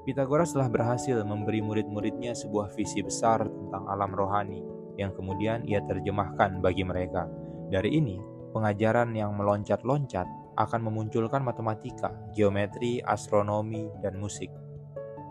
Pitagoras 0.05 0.53
telah 0.53 0.69
berhasil 0.69 1.17
memberi 1.25 1.65
murid-muridnya 1.65 2.37
sebuah 2.37 2.69
visi 2.77 3.01
besar 3.01 3.41
tentang 3.41 3.89
alam 3.89 4.13
rohani 4.13 4.61
yang 5.01 5.09
kemudian 5.17 5.65
ia 5.65 5.81
terjemahkan 5.81 6.61
bagi 6.61 6.85
mereka. 6.85 7.25
Dari 7.73 7.89
ini, 7.97 8.21
pengajaran 8.53 9.17
yang 9.17 9.33
meloncat-loncat 9.33 10.44
akan 10.55 10.87
memunculkan 10.87 11.43
matematika, 11.43 12.11
geometri, 12.31 13.03
astronomi, 13.03 13.91
dan 13.99 14.15
musik. 14.19 14.49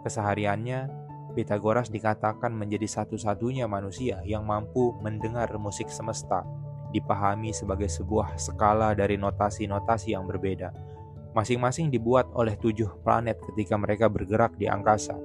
Kesehariannya, 0.04 1.04
Pitagoras 1.34 1.90
dikatakan 1.90 2.54
menjadi 2.54 2.86
satu-satunya 2.86 3.66
manusia 3.66 4.22
yang 4.22 4.46
mampu 4.46 4.94
mendengar 5.02 5.50
musik 5.58 5.90
semesta, 5.90 6.46
dipahami 6.94 7.50
sebagai 7.50 7.90
sebuah 7.90 8.38
skala 8.38 8.94
dari 8.94 9.18
notasi-notasi 9.18 10.14
yang 10.14 10.30
berbeda. 10.30 10.70
Masing-masing 11.34 11.90
dibuat 11.90 12.30
oleh 12.38 12.54
tujuh 12.54 13.02
planet 13.02 13.42
ketika 13.50 13.74
mereka 13.74 14.06
bergerak 14.06 14.54
di 14.54 14.70
angkasa. 14.70 15.18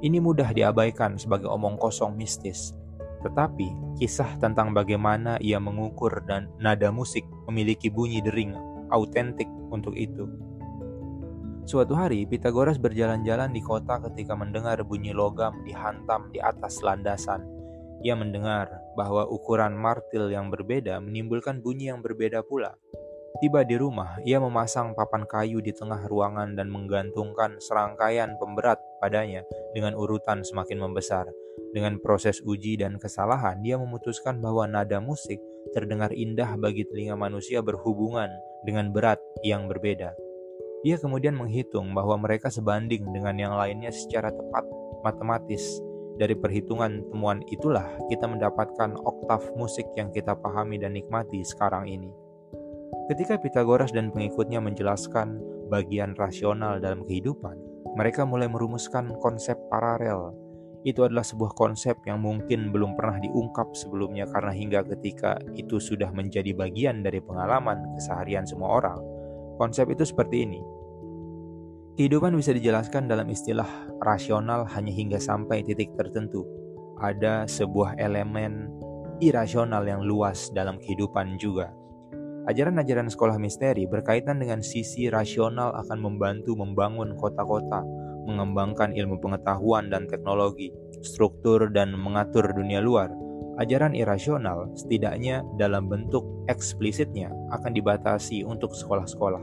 Ini 0.00 0.16
mudah 0.16 0.48
diabaikan 0.56 1.20
sebagai 1.20 1.52
omong 1.52 1.76
kosong 1.76 2.16
mistis, 2.16 2.72
tetapi 3.20 4.00
kisah 4.00 4.40
tentang 4.40 4.72
bagaimana 4.72 5.36
ia 5.44 5.60
mengukur 5.60 6.24
dan 6.24 6.48
nada 6.56 6.88
musik 6.88 7.28
memiliki 7.44 7.92
bunyi 7.92 8.24
dering 8.24 8.56
autentik 8.90 9.48
untuk 9.70 9.96
itu. 9.96 10.28
Suatu 11.66 11.98
hari, 11.98 12.22
Pitagoras 12.30 12.78
berjalan-jalan 12.78 13.50
di 13.50 13.58
kota 13.58 13.98
ketika 14.06 14.38
mendengar 14.38 14.78
bunyi 14.86 15.10
logam 15.10 15.66
dihantam 15.66 16.30
di 16.30 16.38
atas 16.38 16.78
landasan. 16.78 17.42
Ia 18.06 18.14
mendengar 18.14 18.70
bahwa 18.94 19.26
ukuran 19.26 19.74
martil 19.74 20.30
yang 20.30 20.46
berbeda 20.46 21.02
menimbulkan 21.02 21.58
bunyi 21.58 21.90
yang 21.90 22.06
berbeda 22.06 22.46
pula. 22.46 22.78
Tiba 23.42 23.66
di 23.66 23.74
rumah, 23.76 24.16
ia 24.22 24.38
memasang 24.38 24.94
papan 24.94 25.26
kayu 25.28 25.60
di 25.60 25.74
tengah 25.74 26.06
ruangan 26.08 26.56
dan 26.56 26.72
menggantungkan 26.72 27.60
serangkaian 27.60 28.38
pemberat 28.40 28.80
padanya 29.02 29.42
dengan 29.74 29.92
urutan 29.92 30.40
semakin 30.40 30.80
membesar. 30.80 31.28
Dengan 31.74 32.00
proses 32.00 32.40
uji 32.40 32.80
dan 32.80 32.96
kesalahan, 32.96 33.60
dia 33.60 33.76
memutuskan 33.76 34.40
bahwa 34.40 34.64
nada 34.64 35.02
musik 35.04 35.36
terdengar 35.74 36.12
indah 36.14 36.54
bagi 36.60 36.86
telinga 36.86 37.18
manusia 37.18 37.62
berhubungan 37.64 38.28
dengan 38.66 38.90
berat 38.90 39.18
yang 39.42 39.66
berbeda. 39.66 40.12
Ia 40.86 40.96
kemudian 41.02 41.34
menghitung 41.34 41.96
bahwa 41.96 42.20
mereka 42.20 42.46
sebanding 42.46 43.02
dengan 43.10 43.34
yang 43.40 43.54
lainnya 43.58 43.90
secara 43.90 44.30
tepat 44.30 44.62
matematis. 45.02 45.82
Dari 46.16 46.32
perhitungan 46.32 47.04
temuan 47.12 47.44
itulah 47.52 47.84
kita 48.08 48.24
mendapatkan 48.24 48.96
oktav 48.96 49.52
musik 49.58 49.84
yang 50.00 50.08
kita 50.14 50.32
pahami 50.32 50.80
dan 50.80 50.96
nikmati 50.96 51.44
sekarang 51.44 51.90
ini. 51.90 52.08
Ketika 53.12 53.36
Pitagoras 53.36 53.92
dan 53.92 54.14
pengikutnya 54.14 54.62
menjelaskan 54.62 55.38
bagian 55.68 56.16
rasional 56.16 56.80
dalam 56.80 57.04
kehidupan, 57.04 57.58
mereka 57.98 58.24
mulai 58.24 58.48
merumuskan 58.48 59.12
konsep 59.20 59.58
paralel 59.68 60.45
itu 60.86 61.02
adalah 61.02 61.26
sebuah 61.26 61.58
konsep 61.58 61.98
yang 62.06 62.22
mungkin 62.22 62.70
belum 62.70 62.94
pernah 62.94 63.18
diungkap 63.18 63.74
sebelumnya 63.74 64.22
karena 64.30 64.54
hingga 64.54 64.80
ketika 64.94 65.34
itu 65.58 65.82
sudah 65.82 66.14
menjadi 66.14 66.54
bagian 66.54 67.02
dari 67.02 67.18
pengalaman 67.18 67.98
keseharian 67.98 68.46
semua 68.46 68.78
orang. 68.78 69.02
Konsep 69.58 69.90
itu 69.90 70.06
seperti 70.06 70.46
ini. 70.46 70.62
Kehidupan 71.98 72.38
bisa 72.38 72.54
dijelaskan 72.54 73.10
dalam 73.10 73.26
istilah 73.26 73.66
rasional 73.98 74.62
hanya 74.70 74.92
hingga 74.94 75.18
sampai 75.18 75.66
titik 75.66 75.90
tertentu. 75.98 76.46
Ada 77.02 77.50
sebuah 77.50 77.98
elemen 77.98 78.70
irasional 79.18 79.82
yang 79.90 80.06
luas 80.06 80.54
dalam 80.54 80.78
kehidupan 80.78 81.34
juga. 81.40 81.74
Ajaran-ajaran 82.46 83.10
sekolah 83.10 83.42
misteri 83.42 83.90
berkaitan 83.90 84.38
dengan 84.38 84.62
sisi 84.62 85.10
rasional 85.10 85.74
akan 85.82 85.98
membantu 85.98 86.54
membangun 86.54 87.18
kota-kota, 87.18 87.82
mengembangkan 88.26 88.92
ilmu 88.92 89.22
pengetahuan 89.22 89.88
dan 89.88 90.10
teknologi, 90.10 90.74
struktur 91.00 91.70
dan 91.70 91.94
mengatur 91.94 92.50
dunia 92.50 92.82
luar. 92.82 93.08
Ajaran 93.56 93.96
irasional 93.96 94.68
setidaknya 94.76 95.40
dalam 95.56 95.88
bentuk 95.88 96.44
eksplisitnya 96.50 97.32
akan 97.56 97.72
dibatasi 97.72 98.44
untuk 98.44 98.76
sekolah-sekolah. 98.76 99.40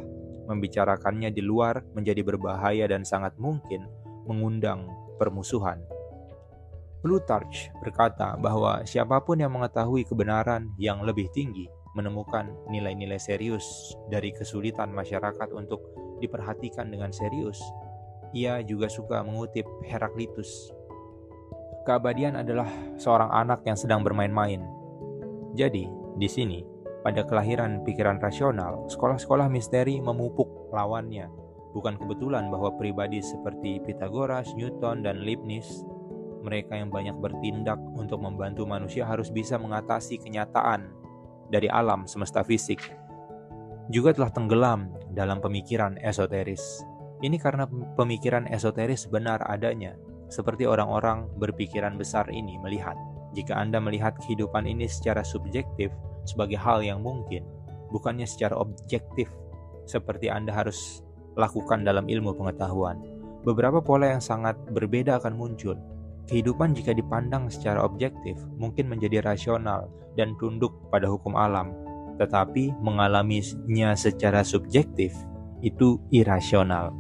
Membicarakannya 0.51 1.33
di 1.33 1.41
luar 1.41 1.81
menjadi 1.97 2.21
berbahaya 2.21 2.85
dan 2.85 3.01
sangat 3.01 3.33
mungkin 3.41 3.87
mengundang 4.29 4.85
permusuhan. 5.17 5.81
Plutarch 7.01 7.73
berkata 7.83 8.37
bahwa 8.39 8.85
siapa 8.87 9.19
pun 9.23 9.35
yang 9.41 9.51
mengetahui 9.51 10.07
kebenaran 10.07 10.71
yang 10.79 11.03
lebih 11.03 11.27
tinggi 11.35 11.67
menemukan 11.93 12.49
nilai-nilai 12.69 13.21
serius 13.21 13.93
dari 14.09 14.33
kesulitan 14.33 14.89
masyarakat 14.93 15.49
untuk 15.53 15.83
diperhatikan 16.23 16.89
dengan 16.89 17.13
serius. 17.13 17.61
Ia 18.33 18.65
juga 18.65 18.89
suka 18.89 19.21
mengutip 19.21 19.69
Heraklitus. 19.85 20.73
Keabadian 21.85 22.41
adalah 22.41 22.65
seorang 22.97 23.29
anak 23.29 23.61
yang 23.69 23.77
sedang 23.77 24.01
bermain-main. 24.01 24.65
Jadi, 25.53 25.85
di 26.17 26.25
sini, 26.25 26.65
pada 27.05 27.21
kelahiran 27.27 27.85
pikiran 27.85 28.17
rasional, 28.17 28.89
sekolah-sekolah 28.89 29.51
misteri 29.53 30.01
memupuk 30.01 30.73
lawannya. 30.73 31.29
Bukan 31.77 31.99
kebetulan 32.01 32.49
bahwa 32.49 32.73
pribadi 32.73 33.21
seperti 33.21 33.83
Pythagoras, 33.85 34.55
Newton, 34.57 35.05
dan 35.05 35.21
Leibniz, 35.21 35.83
mereka 36.41 36.77
yang 36.77 36.89
banyak 36.89 37.17
bertindak 37.17 37.77
untuk 37.93 38.19
membantu 38.19 38.65
manusia 38.65 39.05
harus 39.05 39.29
bisa 39.29 39.55
mengatasi 39.61 40.19
kenyataan 40.19 40.89
dari 41.49 41.69
alam 41.69 42.09
semesta 42.09 42.41
fisik, 42.41 42.79
juga 43.91 44.15
telah 44.15 44.31
tenggelam 44.31 44.89
dalam 45.11 45.43
pemikiran 45.43 45.99
esoteris. 45.99 46.92
Ini 47.23 47.39
karena 47.39 47.63
pemikiran 47.95 48.51
esoteris 48.51 49.07
benar 49.07 49.39
adanya, 49.47 49.95
seperti 50.27 50.67
orang-orang 50.67 51.31
berpikiran 51.39 51.95
besar 51.95 52.27
ini 52.27 52.59
melihat. 52.59 52.99
Jika 53.31 53.55
Anda 53.55 53.79
melihat 53.79 54.19
kehidupan 54.19 54.67
ini 54.67 54.85
secara 54.85 55.23
subjektif 55.23 55.89
sebagai 56.27 56.59
hal 56.59 56.83
yang 56.83 56.99
mungkin, 56.99 57.47
bukannya 57.89 58.27
secara 58.27 58.59
objektif, 58.59 59.31
seperti 59.87 60.27
Anda 60.27 60.51
harus 60.51 61.01
lakukan 61.39 61.87
dalam 61.87 62.11
ilmu 62.11 62.35
pengetahuan. 62.35 62.99
Beberapa 63.47 63.79
pola 63.79 64.11
yang 64.13 64.21
sangat 64.21 64.59
berbeda 64.69 65.17
akan 65.23 65.33
muncul, 65.33 65.79
Kehidupan 66.23 66.71
jika 66.71 66.95
dipandang 66.95 67.51
secara 67.51 67.83
objektif 67.83 68.39
mungkin 68.55 68.87
menjadi 68.87 69.19
rasional 69.19 69.91
dan 70.15 70.39
tunduk 70.39 70.71
pada 70.87 71.11
hukum 71.11 71.35
alam, 71.35 71.75
tetapi 72.15 72.71
mengalaminya 72.79 73.91
secara 73.91 74.39
subjektif 74.39 75.11
itu 75.59 75.99
irasional. 76.15 76.95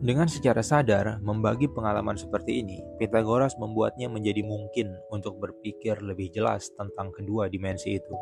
Dengan 0.00 0.24
secara 0.26 0.64
sadar 0.64 1.20
membagi 1.20 1.68
pengalaman 1.68 2.16
seperti 2.16 2.64
ini, 2.64 2.80
Pythagoras 2.96 3.54
membuatnya 3.60 4.08
menjadi 4.08 4.40
mungkin 4.40 4.96
untuk 5.12 5.36
berpikir 5.36 6.00
lebih 6.00 6.32
jelas 6.32 6.72
tentang 6.74 7.12
kedua 7.12 7.52
dimensi 7.52 8.00
itu. 8.00 8.14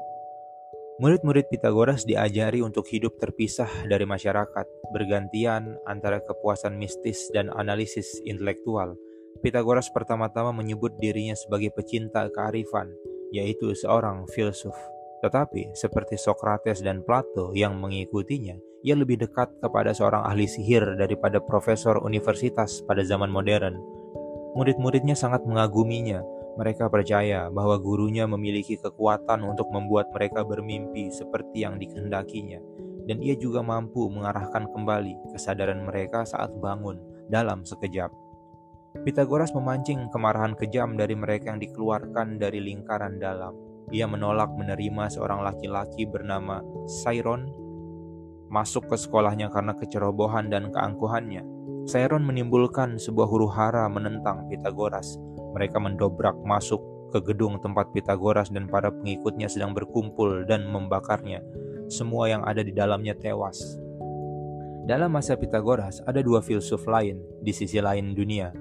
Murid-murid 0.99 1.47
Pythagoras 1.47 2.03
diajari 2.03 2.59
untuk 2.59 2.91
hidup 2.91 3.15
terpisah 3.23 3.71
dari 3.87 4.03
masyarakat, 4.03 4.67
bergantian 4.91 5.79
antara 5.87 6.19
kepuasan 6.19 6.75
mistis 6.75 7.31
dan 7.31 7.55
analisis 7.55 8.19
intelektual 8.27 8.99
Pythagoras 9.39 9.87
pertama-tama 9.95 10.51
menyebut 10.51 10.99
dirinya 10.99 11.39
sebagai 11.39 11.71
pecinta 11.71 12.27
kearifan, 12.27 12.91
yaitu 13.31 13.71
seorang 13.71 14.27
filsuf. 14.35 14.75
Tetapi, 15.19 15.75
seperti 15.75 16.15
Socrates 16.15 16.79
dan 16.83 17.03
Plato 17.03 17.51
yang 17.51 17.79
mengikutinya, 17.79 18.55
ia 18.87 18.95
lebih 18.95 19.19
dekat 19.19 19.51
kepada 19.59 19.91
seorang 19.91 20.23
ahli 20.23 20.47
sihir 20.47 20.95
daripada 20.95 21.43
profesor 21.43 21.99
universitas 21.99 22.79
pada 22.87 23.03
zaman 23.03 23.27
modern. 23.27 23.75
Murid-muridnya 24.55 25.19
sangat 25.19 25.43
mengaguminya. 25.43 26.23
Mereka 26.59 26.91
percaya 26.91 27.47
bahwa 27.51 27.79
gurunya 27.79 28.27
memiliki 28.27 28.79
kekuatan 28.79 29.47
untuk 29.47 29.71
membuat 29.71 30.11
mereka 30.11 30.43
bermimpi 30.43 31.11
seperti 31.11 31.63
yang 31.63 31.79
dikehendakinya, 31.79 32.59
dan 33.07 33.23
ia 33.23 33.39
juga 33.39 33.63
mampu 33.63 34.11
mengarahkan 34.11 34.67
kembali 34.71 35.35
kesadaran 35.35 35.87
mereka 35.87 36.27
saat 36.27 36.51
bangun 36.59 36.99
dalam 37.31 37.63
sekejap. 37.63 38.11
Pythagoras 39.07 39.55
memancing 39.55 40.11
kemarahan 40.11 40.59
kejam 40.59 40.99
dari 40.99 41.15
mereka 41.15 41.55
yang 41.55 41.63
dikeluarkan 41.63 42.43
dari 42.43 42.59
lingkaran 42.59 43.23
dalam. 43.23 43.68
Ia 43.89 44.05
menolak 44.05 44.53
menerima 44.53 45.09
seorang 45.09 45.41
laki-laki 45.41 46.05
bernama 46.05 46.61
Sairon 46.85 47.49
masuk 48.49 48.89
ke 48.89 48.97
sekolahnya 48.97 49.53
karena 49.53 49.77
kecerobohan 49.77 50.49
dan 50.49 50.73
keangkuhannya. 50.73 51.45
Sairon 51.89 52.25
menimbulkan 52.25 53.01
sebuah 53.01 53.29
huru 53.29 53.49
hara 53.49 53.89
menentang 53.89 54.45
Pythagoras. 54.49 55.17
Mereka 55.57 55.81
mendobrak 55.81 56.37
masuk 56.45 56.81
ke 57.09 57.25
gedung 57.33 57.57
tempat 57.65 57.89
Pythagoras 57.97 58.53
dan 58.53 58.69
para 58.69 58.93
pengikutnya 58.93 59.49
sedang 59.49 59.73
berkumpul 59.73 60.45
dan 60.45 60.69
membakarnya. 60.69 61.41
Semua 61.89 62.29
yang 62.29 62.45
ada 62.45 62.61
di 62.61 62.73
dalamnya 62.77 63.17
tewas. 63.17 63.81
Dalam 64.85 65.13
masa 65.13 65.37
Pythagoras 65.37 66.05
ada 66.05 66.21
dua 66.21 66.45
filsuf 66.45 66.85
lain 66.85 67.21
di 67.45 67.53
sisi 67.53 67.81
lain 67.81 68.13
dunia, 68.13 68.53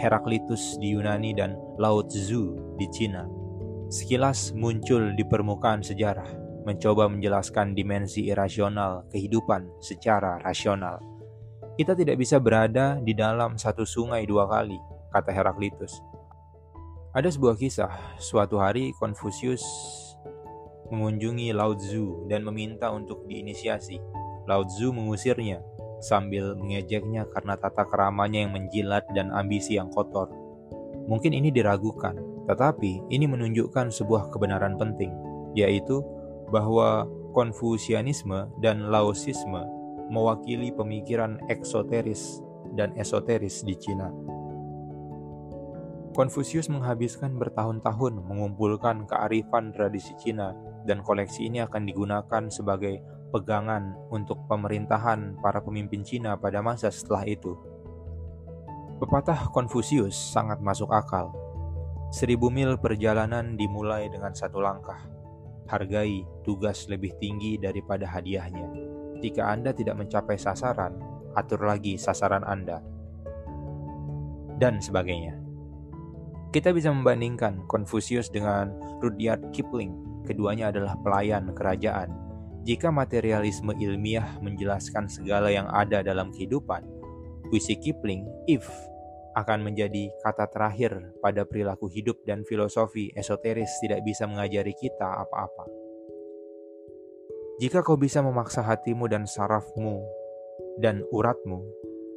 Heraklitus 0.00 0.76
di 0.80 0.96
Yunani 0.96 1.32
dan 1.36 1.56
Lao 1.80 2.04
Tzu 2.04 2.76
di 2.80 2.88
Cina. 2.92 3.24
Sekilas 3.94 4.50
muncul 4.58 5.14
di 5.14 5.22
permukaan 5.22 5.78
sejarah, 5.78 6.26
mencoba 6.66 7.06
menjelaskan 7.06 7.78
dimensi 7.78 8.26
irasional 8.26 9.06
kehidupan 9.14 9.70
secara 9.78 10.42
rasional. 10.42 10.98
Kita 11.78 11.94
tidak 11.94 12.18
bisa 12.18 12.42
berada 12.42 12.98
di 12.98 13.14
dalam 13.14 13.54
satu 13.54 13.86
sungai 13.86 14.26
dua 14.26 14.50
kali, 14.50 14.74
kata 15.14 15.30
Heraklitus. 15.30 16.02
Ada 17.14 17.30
sebuah 17.30 17.54
kisah, 17.54 18.18
suatu 18.18 18.58
hari 18.58 18.90
Konfusius 18.98 19.62
mengunjungi 20.90 21.54
Lao 21.54 21.78
Tzu 21.78 22.26
dan 22.26 22.42
meminta 22.42 22.90
untuk 22.90 23.22
diinisiasi. 23.30 24.02
Lao 24.50 24.66
Tzu 24.66 24.90
mengusirnya 24.90 25.62
sambil 26.02 26.58
mengejeknya 26.58 27.30
karena 27.30 27.54
tata 27.54 27.86
keramanya 27.86 28.42
yang 28.42 28.58
menjilat 28.58 29.06
dan 29.14 29.30
ambisi 29.30 29.78
yang 29.78 29.86
kotor. 29.94 30.34
Mungkin 31.06 31.30
ini 31.30 31.54
diragukan, 31.54 32.33
tetapi 32.46 33.04
ini 33.08 33.24
menunjukkan 33.28 33.88
sebuah 33.90 34.28
kebenaran 34.32 34.76
penting, 34.76 35.12
yaitu 35.56 36.04
bahwa 36.52 37.08
Konfusianisme 37.34 38.46
dan 38.62 38.94
Laosisme 38.94 39.66
mewakili 40.06 40.70
pemikiran 40.70 41.42
eksoteris 41.50 42.38
dan 42.78 42.94
esoteris 42.94 43.66
di 43.66 43.74
Cina. 43.74 44.06
Konfusius 46.14 46.70
menghabiskan 46.70 47.34
bertahun-tahun 47.34 48.22
mengumpulkan 48.22 49.02
kearifan 49.10 49.74
tradisi 49.74 50.14
Cina 50.14 50.54
dan 50.86 51.02
koleksi 51.02 51.50
ini 51.50 51.58
akan 51.66 51.82
digunakan 51.90 52.42
sebagai 52.54 53.02
pegangan 53.34 53.98
untuk 54.14 54.46
pemerintahan 54.46 55.34
para 55.42 55.58
pemimpin 55.58 56.06
Cina 56.06 56.38
pada 56.38 56.62
masa 56.62 56.86
setelah 56.94 57.26
itu. 57.26 57.58
Pepatah 59.02 59.50
Konfusius 59.50 60.14
sangat 60.14 60.62
masuk 60.62 60.94
akal. 60.94 61.34
Seribu 62.14 62.46
mil 62.46 62.78
perjalanan 62.78 63.58
dimulai 63.58 64.06
dengan 64.06 64.30
satu 64.30 64.62
langkah. 64.62 65.02
Hargai 65.66 66.22
tugas 66.46 66.86
lebih 66.86 67.10
tinggi 67.18 67.58
daripada 67.58 68.06
hadiahnya. 68.06 68.70
Jika 69.18 69.50
Anda 69.50 69.74
tidak 69.74 69.98
mencapai 69.98 70.38
sasaran, 70.38 70.94
atur 71.34 71.66
lagi 71.66 71.98
sasaran 71.98 72.46
Anda. 72.46 72.78
Dan 74.54 74.78
sebagainya. 74.78 75.42
Kita 76.54 76.70
bisa 76.70 76.94
membandingkan 76.94 77.66
Konfusius 77.66 78.30
dengan 78.30 78.70
Rudyard 79.02 79.50
Kipling. 79.50 80.22
Keduanya 80.22 80.70
adalah 80.70 80.94
pelayan 81.02 81.50
kerajaan 81.50 82.14
jika 82.62 82.94
materialisme 82.94 83.74
ilmiah 83.74 84.38
menjelaskan 84.38 85.10
segala 85.10 85.50
yang 85.50 85.66
ada 85.66 85.98
dalam 86.06 86.30
kehidupan, 86.30 86.86
puisi 87.50 87.74
Kipling, 87.74 88.22
if, 88.46 88.62
akan 89.34 89.66
menjadi 89.66 90.14
kata 90.22 90.46
terakhir 90.48 91.18
pada 91.18 91.42
perilaku 91.42 91.90
hidup 91.90 92.22
dan 92.22 92.46
filosofi 92.46 93.10
esoteris 93.18 93.70
tidak 93.82 94.06
bisa 94.06 94.30
mengajari 94.30 94.72
kita 94.78 95.04
apa-apa. 95.26 95.66
Jika 97.58 97.86
kau 97.86 97.94
bisa 97.94 98.18
memaksa 98.22 98.66
hatimu 98.66 99.06
dan 99.06 99.26
sarafmu 99.30 100.02
dan 100.82 101.06
uratmu 101.14 101.62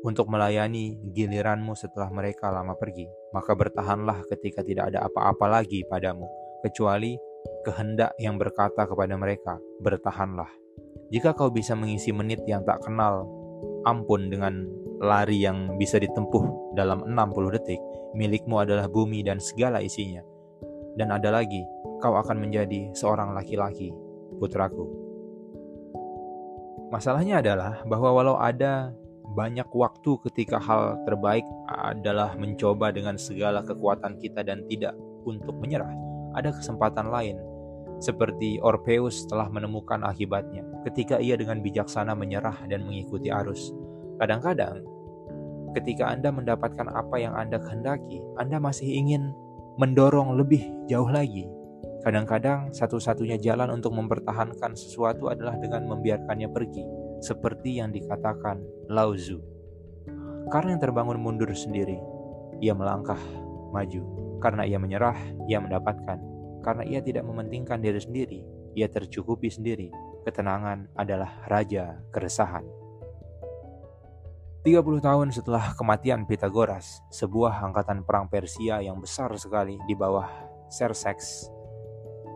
untuk 0.06 0.30
melayani 0.30 0.98
giliranmu 1.14 1.74
setelah 1.74 2.10
mereka 2.14 2.54
lama 2.54 2.78
pergi. 2.78 3.10
Maka 3.34 3.58
bertahanlah 3.58 4.24
ketika 4.30 4.62
tidak 4.62 4.94
ada 4.94 5.06
apa-apa 5.10 5.62
lagi 5.62 5.82
padamu, 5.84 6.30
kecuali 6.62 7.18
kehendak 7.66 8.14
yang 8.22 8.38
berkata 8.38 8.86
kepada 8.86 9.18
mereka, 9.18 9.58
bertahanlah. 9.82 10.50
Jika 11.12 11.34
kau 11.34 11.50
bisa 11.50 11.74
mengisi 11.74 12.12
menit 12.12 12.44
yang 12.46 12.64
tak 12.68 12.84
kenal 12.84 13.26
ampun 13.88 14.28
dengan 14.32 14.68
lari 15.02 15.44
yang 15.46 15.78
bisa 15.78 16.02
ditempuh 16.02 16.74
dalam 16.74 17.06
60 17.06 17.56
detik, 17.58 17.82
milikmu 18.18 18.62
adalah 18.62 18.90
bumi 18.90 19.22
dan 19.22 19.38
segala 19.38 19.82
isinya. 19.82 20.22
Dan 20.98 21.14
ada 21.14 21.30
lagi, 21.30 21.62
kau 22.02 22.18
akan 22.18 22.42
menjadi 22.42 22.90
seorang 22.98 23.38
laki-laki, 23.38 23.94
putraku. 24.42 24.90
Masalahnya 26.90 27.44
adalah 27.44 27.84
bahwa 27.86 28.10
walau 28.16 28.38
ada 28.40 28.96
banyak 29.36 29.68
waktu 29.76 30.18
ketika 30.30 30.58
hal 30.58 30.98
terbaik 31.04 31.44
adalah 31.68 32.34
mencoba 32.40 32.96
dengan 32.96 33.20
segala 33.20 33.62
kekuatan 33.62 34.18
kita 34.24 34.42
dan 34.42 34.64
tidak 34.72 34.96
untuk 35.28 35.54
menyerah, 35.60 35.92
ada 36.34 36.50
kesempatan 36.56 37.12
lain 37.12 37.38
seperti 37.98 38.62
Orpheus 38.62 39.26
telah 39.26 39.50
menemukan 39.50 40.06
akibatnya 40.06 40.62
ketika 40.86 41.18
ia 41.18 41.34
dengan 41.34 41.66
bijaksana 41.66 42.14
menyerah 42.14 42.56
dan 42.70 42.86
mengikuti 42.86 43.34
arus. 43.34 43.74
Kadang-kadang, 44.18 44.82
ketika 45.78 46.10
Anda 46.10 46.34
mendapatkan 46.34 46.88
apa 46.90 47.16
yang 47.22 47.38
Anda 47.38 47.62
kehendaki, 47.62 48.22
Anda 48.42 48.58
masih 48.58 48.90
ingin 48.90 49.34
mendorong 49.78 50.38
lebih 50.38 50.66
jauh 50.90 51.10
lagi. 51.10 51.46
Kadang-kadang, 52.02 52.74
satu-satunya 52.74 53.38
jalan 53.38 53.74
untuk 53.74 53.94
mempertahankan 53.94 54.74
sesuatu 54.74 55.30
adalah 55.30 55.60
dengan 55.60 55.86
membiarkannya 55.86 56.50
pergi, 56.50 56.84
seperti 57.22 57.78
yang 57.78 57.94
dikatakan 57.94 58.64
Lao 58.90 59.14
Tzu. 59.14 59.38
Karena 60.48 60.78
yang 60.78 60.82
terbangun 60.82 61.20
mundur 61.20 61.52
sendiri, 61.52 62.00
ia 62.64 62.72
melangkah 62.72 63.20
maju. 63.76 64.02
Karena 64.40 64.64
ia 64.64 64.78
menyerah, 64.80 65.18
ia 65.50 65.58
mendapatkan 65.60 66.38
karena 66.68 66.84
ia 66.84 67.00
tidak 67.00 67.24
mementingkan 67.24 67.80
diri 67.80 67.96
sendiri, 67.96 68.40
ia 68.76 68.92
tercukupi 68.92 69.48
sendiri. 69.48 69.88
Ketenangan 70.28 70.92
adalah 71.00 71.48
raja 71.48 72.04
keresahan. 72.12 72.68
30 74.68 74.84
tahun 75.00 75.32
setelah 75.32 75.72
kematian 75.80 76.28
Pythagoras, 76.28 77.00
sebuah 77.08 77.64
angkatan 77.72 78.04
perang 78.04 78.28
Persia 78.28 78.84
yang 78.84 79.00
besar 79.00 79.32
sekali 79.40 79.80
di 79.88 79.96
bawah 79.96 80.28
Xerxes 80.68 81.48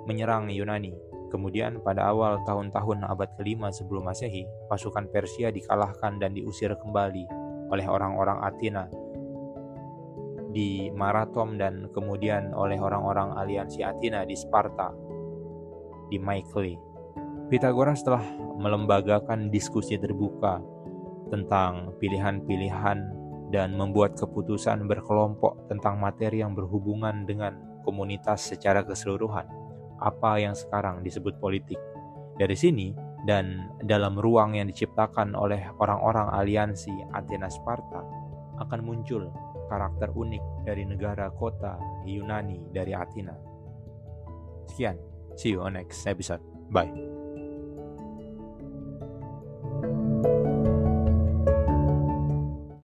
menyerang 0.07 0.47
Yunani. 0.47 0.95
Kemudian 1.27 1.83
pada 1.83 2.07
awal 2.07 2.39
tahun-tahun 2.47 3.03
abad 3.03 3.35
kelima 3.35 3.67
sebelum 3.75 4.07
masehi, 4.07 4.47
pasukan 4.71 5.11
Persia 5.11 5.51
dikalahkan 5.51 6.23
dan 6.23 6.31
diusir 6.31 6.71
kembali 6.71 7.27
oleh 7.67 7.83
orang-orang 7.91 8.39
Athena 8.47 8.87
di 10.55 10.87
Marathon 10.95 11.59
dan 11.59 11.91
kemudian 11.91 12.55
oleh 12.55 12.79
orang-orang 12.79 13.35
aliansi 13.43 13.83
Athena 13.83 14.23
di 14.23 14.39
Sparta 14.39 14.87
di 16.07 16.15
Mycale. 16.15 16.79
Pythagoras 17.51 18.07
telah 18.07 18.23
melembagakan 18.55 19.51
diskusi 19.51 19.99
terbuka 19.99 20.63
tentang 21.31 21.95
pilihan-pilihan 21.97 22.99
dan 23.51 23.69
membuat 23.75 24.15
keputusan 24.19 24.85
berkelompok 24.87 25.67
tentang 25.71 25.99
materi 25.99 26.43
yang 26.43 26.55
berhubungan 26.55 27.23
dengan 27.27 27.55
komunitas 27.83 28.51
secara 28.51 28.83
keseluruhan, 28.85 29.47
apa 29.99 30.39
yang 30.39 30.55
sekarang 30.55 31.01
disebut 31.01 31.39
politik. 31.41 31.79
Dari 32.39 32.55
sini 32.55 32.95
dan 33.27 33.69
dalam 33.85 34.17
ruang 34.17 34.57
yang 34.57 34.71
diciptakan 34.71 35.37
oleh 35.37 35.69
orang-orang 35.77 36.31
aliansi 36.31 36.93
Athena 37.13 37.51
Sparta 37.51 38.01
akan 38.61 38.79
muncul 38.81 39.29
karakter 39.69 40.09
unik 40.11 40.67
dari 40.67 40.83
negara 40.83 41.31
kota 41.31 41.77
Yunani 42.03 42.71
dari 42.73 42.91
Athena. 42.91 43.35
Sekian, 44.67 44.97
see 45.35 45.55
you 45.55 45.61
on 45.61 45.75
next 45.75 46.07
episode. 46.07 46.41
Bye. 46.71 47.10